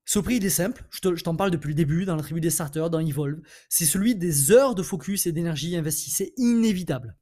Ce 0.04 0.18
prix, 0.18 0.36
il 0.36 0.44
est 0.44 0.50
simple, 0.50 0.84
je, 0.90 1.22
t'en 1.22 1.36
parle 1.36 1.50
depuis 1.50 1.68
le 1.68 1.74
début, 1.74 2.04
dans 2.04 2.16
la 2.16 2.22
tribu 2.22 2.40
des 2.40 2.50
starters, 2.50 2.90
dans 2.90 3.00
Evolve. 3.00 3.40
C'est 3.68 3.86
celui 3.86 4.14
des 4.14 4.52
heures 4.52 4.74
de 4.74 4.82
focus 4.82 5.26
et 5.26 5.32
d'énergie 5.32 5.76
investies. 5.76 6.10
C'est 6.10 6.32
inévitable. 6.36 7.16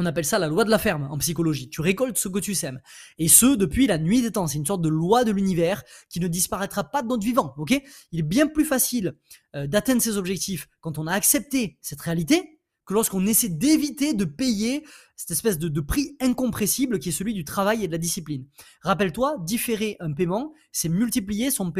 On 0.00 0.06
appelle 0.06 0.24
ça 0.24 0.38
la 0.38 0.48
loi 0.48 0.64
de 0.64 0.70
la 0.70 0.78
ferme 0.78 1.06
en 1.10 1.18
psychologie. 1.18 1.68
Tu 1.68 1.82
récoltes 1.82 2.16
ce 2.16 2.28
que 2.28 2.38
tu 2.38 2.54
sèmes. 2.54 2.80
Et 3.18 3.28
ce, 3.28 3.54
depuis 3.54 3.86
la 3.86 3.98
nuit 3.98 4.22
des 4.22 4.32
temps. 4.32 4.46
C'est 4.46 4.56
une 4.56 4.64
sorte 4.64 4.80
de 4.80 4.88
loi 4.88 5.24
de 5.24 5.30
l'univers 5.30 5.82
qui 6.08 6.20
ne 6.20 6.26
disparaîtra 6.26 6.84
pas 6.84 7.02
de 7.02 7.08
notre 7.08 7.22
vivant. 7.22 7.52
Ok? 7.58 7.78
Il 8.10 8.18
est 8.18 8.22
bien 8.22 8.46
plus 8.46 8.64
facile 8.64 9.12
euh, 9.54 9.66
d'atteindre 9.66 10.00
ses 10.00 10.16
objectifs 10.16 10.68
quand 10.80 10.96
on 10.96 11.06
a 11.06 11.12
accepté 11.12 11.76
cette 11.82 12.00
réalité 12.00 12.59
lorsqu'on 12.94 13.26
essaie 13.26 13.48
d'éviter 13.48 14.14
de 14.14 14.24
payer 14.24 14.84
cette 15.20 15.32
espèce 15.32 15.58
de, 15.58 15.80
prix 15.80 16.16
incompressible 16.18 16.98
qui 16.98 17.10
est 17.10 17.12
celui 17.12 17.34
du 17.34 17.44
travail 17.44 17.84
et 17.84 17.86
de 17.88 17.92
la 17.92 17.98
discipline. 17.98 18.46
Rappelle-toi, 18.80 19.36
différer 19.44 19.98
un 20.00 20.14
paiement, 20.14 20.54
c'est 20.72 20.88
multiplier 20.88 21.50
son, 21.50 21.72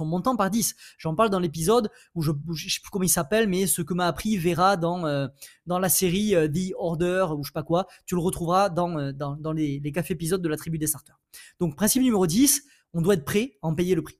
montant 0.00 0.34
par 0.34 0.50
10. 0.50 0.74
J'en 0.98 1.14
parle 1.14 1.30
dans 1.30 1.38
l'épisode 1.38 1.90
où 2.16 2.22
je 2.22 2.32
ne 2.32 2.54
sais 2.56 2.80
plus 2.82 2.90
comment 2.90 3.04
il 3.04 3.08
s'appelle, 3.08 3.48
mais 3.48 3.68
ce 3.68 3.82
que 3.82 3.94
m'a 3.94 4.08
appris 4.08 4.36
Vera 4.36 4.76
dans, 4.76 5.06
euh, 5.06 5.28
dans 5.66 5.78
la 5.78 5.88
série 5.88 6.34
euh, 6.34 6.48
The 6.48 6.72
Order 6.76 7.26
ou 7.38 7.44
je 7.44 7.50
sais 7.50 7.52
pas 7.52 7.62
quoi, 7.62 7.86
tu 8.04 8.16
le 8.16 8.20
retrouveras 8.20 8.68
dans, 8.68 8.98
euh, 8.98 9.12
dans 9.12 9.52
les, 9.52 9.78
les 9.78 9.92
cafés 9.92 10.14
épisodes 10.14 10.42
de 10.42 10.48
la 10.48 10.56
tribu 10.56 10.76
des 10.76 10.88
starters. 10.88 11.20
Donc 11.60 11.76
principe 11.76 12.02
numéro 12.02 12.26
10, 12.26 12.64
on 12.94 13.00
doit 13.00 13.14
être 13.14 13.24
prêt 13.24 13.58
à 13.62 13.68
en 13.68 13.74
payer 13.76 13.94
le 13.94 14.02
prix. 14.02 14.18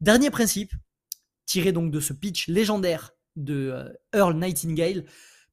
Dernier 0.00 0.30
principe, 0.30 0.72
tiré 1.44 1.72
donc 1.72 1.90
de 1.90 2.00
ce 2.00 2.14
pitch 2.14 2.48
légendaire 2.48 3.10
de 3.36 3.92
Earl 4.14 4.34
Nightingale, 4.38 5.04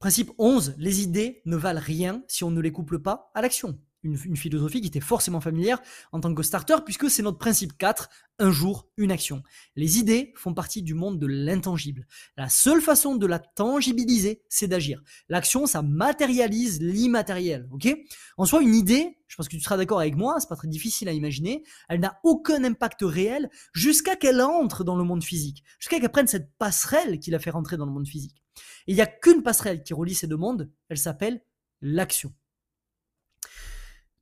Principe 0.06 0.34
11, 0.38 0.76
les 0.78 1.02
idées 1.02 1.42
ne 1.46 1.56
valent 1.56 1.82
rien 1.84 2.24
si 2.28 2.44
on 2.44 2.52
ne 2.52 2.62
les 2.62 2.72
couple 2.72 3.00
pas 3.00 3.32
à 3.34 3.42
l'action. 3.42 3.80
Une, 4.04 4.38
philosophie 4.38 4.80
qui 4.80 4.88
était 4.90 5.00
forcément 5.00 5.42
familière 5.42 5.82
en 6.12 6.20
tant 6.20 6.32
que 6.36 6.44
starter, 6.44 6.76
puisque 6.86 7.10
c'est 7.10 7.24
notre 7.24 7.40
principe 7.40 7.76
4, 7.76 8.08
un 8.38 8.52
jour, 8.52 8.88
une 8.98 9.12
action. 9.12 9.42
Les 9.76 9.98
idées 9.98 10.32
font 10.36 10.54
partie 10.54 10.84
du 10.84 10.94
monde 10.94 11.18
de 11.18 11.26
l'intangible. 11.26 12.06
La 12.38 12.50
seule 12.50 12.82
façon 12.82 13.16
de 13.16 13.26
la 13.26 13.40
tangibiliser, 13.40 14.44
c'est 14.48 14.68
d'agir. 14.68 15.02
L'action, 15.28 15.66
ça 15.66 15.82
matérialise 15.82 16.80
l'immatériel, 16.82 17.68
ok? 17.72 17.92
En 18.38 18.46
soi, 18.46 18.62
une 18.62 18.76
idée, 18.76 19.18
je 19.26 19.36
pense 19.36 19.48
que 19.48 19.56
tu 19.56 19.64
seras 19.64 19.78
d'accord 19.78 20.02
avec 20.02 20.16
moi, 20.16 20.40
c'est 20.40 20.50
pas 20.50 20.56
très 20.56 20.68
difficile 20.68 21.10
à 21.10 21.14
imaginer, 21.14 21.64
elle 21.90 22.00
n'a 22.00 22.20
aucun 22.24 22.64
impact 22.64 23.00
réel 23.02 23.50
jusqu'à 23.74 24.16
qu'elle 24.16 24.42
entre 24.42 24.84
dans 24.84 24.98
le 24.98 25.04
monde 25.04 25.24
physique, 25.24 25.64
jusqu'à 25.80 26.00
qu'elle 26.00 26.12
prenne 26.12 26.28
cette 26.28 26.56
passerelle 26.60 27.18
qui 27.18 27.32
la 27.32 27.40
fait 27.40 27.50
rentrer 27.50 27.76
dans 27.76 27.88
le 27.88 27.92
monde 27.92 28.08
physique. 28.08 28.45
Et 28.88 28.92
il 28.92 28.96
n'y 28.96 29.02
a 29.02 29.08
qu'une 29.08 29.44
passerelle 29.44 29.84
qui 29.84 29.94
relie 29.94 30.16
ces 30.16 30.28
deux 30.28 30.38
mondes, 30.38 30.72
elle 30.90 30.98
s'appelle 30.98 31.44
l'action. 31.82 32.34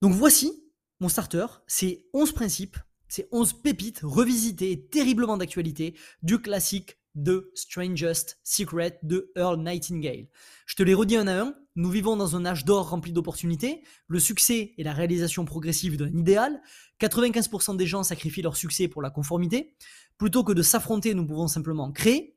Donc 0.02 0.13
voici 0.13 0.63
mon 1.00 1.10
starter, 1.10 1.46
c'est 1.67 2.06
11 2.13 2.32
principes, 2.32 2.78
c'est 3.08 3.28
11 3.32 3.62
pépites 3.62 4.02
revisitées 4.04 4.72
et 4.72 4.86
terriblement 4.88 5.38
d'actualité 5.38 5.96
du 6.22 6.39
classique 6.39 6.98
The 7.15 7.46
Strangest 7.54 8.39
Secret 8.43 9.00
de 9.04 9.32
Earl 9.36 9.62
Nightingale. 9.62 10.28
Je 10.65 10.76
te 10.76 10.84
les 10.84 10.93
redis 10.93 11.17
un 11.17 11.28
à 11.28 11.41
un, 11.41 11.56
nous 11.76 11.89
vivons 11.89 12.15
dans 12.15 12.36
un 12.36 12.46
âge 12.46 12.65
d'or 12.65 12.89
rempli 12.89 13.12
d'opportunités, 13.12 13.84
le 14.08 14.19
succès 14.19 14.74
est 14.78 14.84
la 14.84 14.93
réalisation 14.93 15.46
progressive 15.46 15.98
d'un 15.98 16.15
idéal, 16.17 16.62
95% 17.00 17.78
des 17.78 17.86
gens 17.86 18.04
sacrifient 18.04 18.41
leur 18.41 18.56
succès 18.56 18.88
pour 18.88 19.02
la 19.02 19.10
conformité, 19.10 19.76
plutôt 20.17 20.43
que 20.43 20.54
de 20.54 20.62
s'affronter 20.62 21.13
nous 21.13 21.26
pouvons 21.26 21.48
simplement 21.48 21.91
créer, 21.91 22.36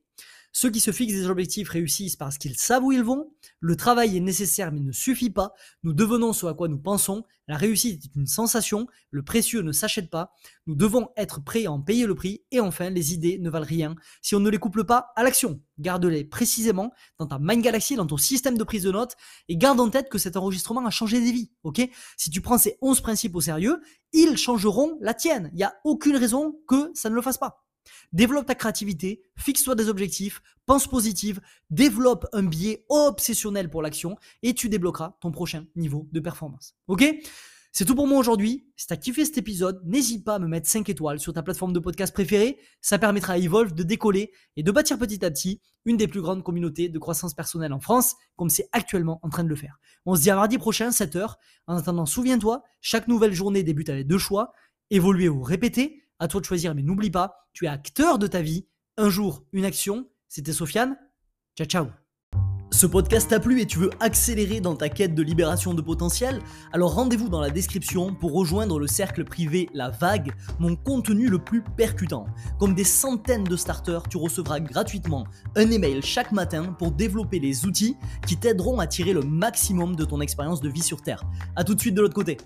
ceux 0.58 0.70
qui 0.70 0.80
se 0.80 0.90
fixent 0.90 1.12
des 1.12 1.28
objectifs 1.28 1.68
réussissent 1.68 2.16
parce 2.16 2.38
qu'ils 2.38 2.56
savent 2.56 2.82
où 2.82 2.90
ils 2.90 3.02
vont. 3.02 3.30
Le 3.60 3.76
travail 3.76 4.16
est 4.16 4.20
nécessaire 4.20 4.72
mais 4.72 4.80
ne 4.80 4.90
suffit 4.90 5.28
pas. 5.28 5.52
Nous 5.82 5.92
devenons 5.92 6.32
ce 6.32 6.46
à 6.46 6.54
quoi 6.54 6.66
nous 6.66 6.78
pensons. 6.78 7.24
La 7.46 7.58
réussite 7.58 8.06
est 8.06 8.16
une 8.16 8.26
sensation. 8.26 8.86
Le 9.10 9.22
précieux 9.22 9.60
ne 9.60 9.70
s'achète 9.70 10.08
pas. 10.08 10.32
Nous 10.66 10.74
devons 10.74 11.10
être 11.18 11.44
prêts 11.44 11.66
à 11.66 11.72
en 11.72 11.82
payer 11.82 12.06
le 12.06 12.14
prix. 12.14 12.40
Et 12.52 12.60
enfin, 12.60 12.88
les 12.88 13.12
idées 13.12 13.38
ne 13.38 13.50
valent 13.50 13.66
rien 13.66 13.96
si 14.22 14.34
on 14.34 14.40
ne 14.40 14.48
les 14.48 14.56
couple 14.56 14.84
pas 14.84 15.12
à 15.14 15.24
l'action. 15.24 15.60
Garde-les 15.78 16.24
précisément 16.24 16.90
dans 17.18 17.26
ta 17.26 17.38
Mind 17.38 17.62
Galaxy, 17.62 17.94
dans 17.94 18.06
ton 18.06 18.16
système 18.16 18.56
de 18.56 18.64
prise 18.64 18.84
de 18.84 18.92
notes. 18.92 19.16
Et 19.50 19.58
garde 19.58 19.78
en 19.78 19.90
tête 19.90 20.08
que 20.08 20.16
cet 20.16 20.38
enregistrement 20.38 20.86
a 20.86 20.90
changé 20.90 21.20
des 21.20 21.32
vies. 21.32 21.50
Si 22.16 22.30
tu 22.30 22.40
prends 22.40 22.56
ces 22.56 22.78
11 22.80 23.02
principes 23.02 23.36
au 23.36 23.42
sérieux, 23.42 23.82
ils 24.14 24.38
changeront 24.38 24.96
la 25.02 25.12
tienne. 25.12 25.50
Il 25.52 25.56
n'y 25.56 25.64
a 25.64 25.74
aucune 25.84 26.16
raison 26.16 26.58
que 26.66 26.92
ça 26.94 27.10
ne 27.10 27.14
le 27.14 27.20
fasse 27.20 27.36
pas. 27.36 27.65
Développe 28.12 28.46
ta 28.46 28.54
créativité, 28.54 29.22
fixe-toi 29.36 29.74
des 29.74 29.88
objectifs, 29.88 30.42
pense 30.66 30.86
positive, 30.86 31.40
développe 31.70 32.26
un 32.32 32.42
biais 32.42 32.84
obsessionnel 32.88 33.70
pour 33.70 33.82
l'action 33.82 34.16
et 34.42 34.54
tu 34.54 34.68
débloqueras 34.68 35.16
ton 35.20 35.30
prochain 35.30 35.66
niveau 35.76 36.08
de 36.12 36.20
performance. 36.20 36.74
Ok? 36.88 37.04
C'est 37.78 37.84
tout 37.84 37.94
pour 37.94 38.06
moi 38.06 38.18
aujourd'hui. 38.18 38.66
Si 38.74 38.86
t'as 38.86 38.96
kiffé 38.96 39.26
cet 39.26 39.36
épisode, 39.36 39.82
n'hésite 39.84 40.24
pas 40.24 40.36
à 40.36 40.38
me 40.38 40.48
mettre 40.48 40.66
5 40.66 40.88
étoiles 40.88 41.20
sur 41.20 41.34
ta 41.34 41.42
plateforme 41.42 41.74
de 41.74 41.78
podcast 41.78 42.10
préférée. 42.14 42.58
Ça 42.80 42.98
permettra 42.98 43.34
à 43.34 43.36
Evolve 43.36 43.74
de 43.74 43.82
décoller 43.82 44.32
et 44.56 44.62
de 44.62 44.72
bâtir 44.72 44.98
petit 44.98 45.22
à 45.26 45.30
petit 45.30 45.60
une 45.84 45.98
des 45.98 46.08
plus 46.08 46.22
grandes 46.22 46.42
communautés 46.42 46.88
de 46.88 46.98
croissance 46.98 47.34
personnelle 47.34 47.74
en 47.74 47.80
France, 47.80 48.14
comme 48.34 48.48
c'est 48.48 48.70
actuellement 48.72 49.20
en 49.22 49.28
train 49.28 49.44
de 49.44 49.50
le 49.50 49.56
faire. 49.56 49.78
On 50.06 50.16
se 50.16 50.22
dit 50.22 50.30
à 50.30 50.36
mardi 50.36 50.56
prochain, 50.56 50.88
7h. 50.88 51.34
En 51.66 51.76
attendant, 51.76 52.06
souviens-toi, 52.06 52.62
chaque 52.80 53.08
nouvelle 53.08 53.34
journée 53.34 53.62
débute 53.62 53.90
avec 53.90 54.06
deux 54.06 54.16
choix. 54.16 54.54
Évoluer 54.88 55.28
ou 55.28 55.42
répéter. 55.42 56.02
À 56.18 56.28
toi 56.28 56.40
de 56.40 56.46
choisir, 56.46 56.74
mais 56.74 56.82
n'oublie 56.82 57.10
pas, 57.10 57.46
tu 57.52 57.66
es 57.66 57.68
acteur 57.68 58.18
de 58.18 58.26
ta 58.26 58.40
vie. 58.40 58.66
Un 58.96 59.10
jour, 59.10 59.44
une 59.52 59.66
action. 59.66 60.08
C'était 60.28 60.54
Sofiane. 60.54 60.96
Ciao, 61.58 61.66
ciao. 61.66 61.86
Ce 62.72 62.86
podcast 62.86 63.28
t'a 63.28 63.38
plu 63.38 63.60
et 63.60 63.66
tu 63.66 63.78
veux 63.78 63.90
accélérer 64.00 64.60
dans 64.60 64.74
ta 64.74 64.88
quête 64.88 65.14
de 65.14 65.22
libération 65.22 65.74
de 65.74 65.82
potentiel? 65.82 66.40
Alors 66.72 66.94
rendez-vous 66.94 67.28
dans 67.28 67.40
la 67.40 67.50
description 67.50 68.14
pour 68.14 68.32
rejoindre 68.32 68.78
le 68.78 68.86
cercle 68.86 69.24
privé 69.24 69.68
La 69.74 69.90
Vague, 69.90 70.32
mon 70.58 70.74
contenu 70.74 71.28
le 71.28 71.38
plus 71.38 71.62
percutant. 71.62 72.26
Comme 72.58 72.74
des 72.74 72.84
centaines 72.84 73.44
de 73.44 73.56
starters, 73.56 74.08
tu 74.08 74.16
recevras 74.16 74.60
gratuitement 74.60 75.26
un 75.54 75.70
email 75.70 76.02
chaque 76.02 76.32
matin 76.32 76.74
pour 76.78 76.92
développer 76.92 77.38
les 77.38 77.66
outils 77.66 77.96
qui 78.26 78.36
t'aideront 78.36 78.80
à 78.80 78.86
tirer 78.86 79.12
le 79.12 79.22
maximum 79.22 79.94
de 79.94 80.04
ton 80.04 80.20
expérience 80.20 80.60
de 80.60 80.68
vie 80.68 80.82
sur 80.82 81.02
Terre. 81.02 81.22
A 81.56 81.62
tout 81.62 81.74
de 81.74 81.80
suite 81.80 81.94
de 81.94 82.00
l'autre 82.00 82.14
côté. 82.14 82.38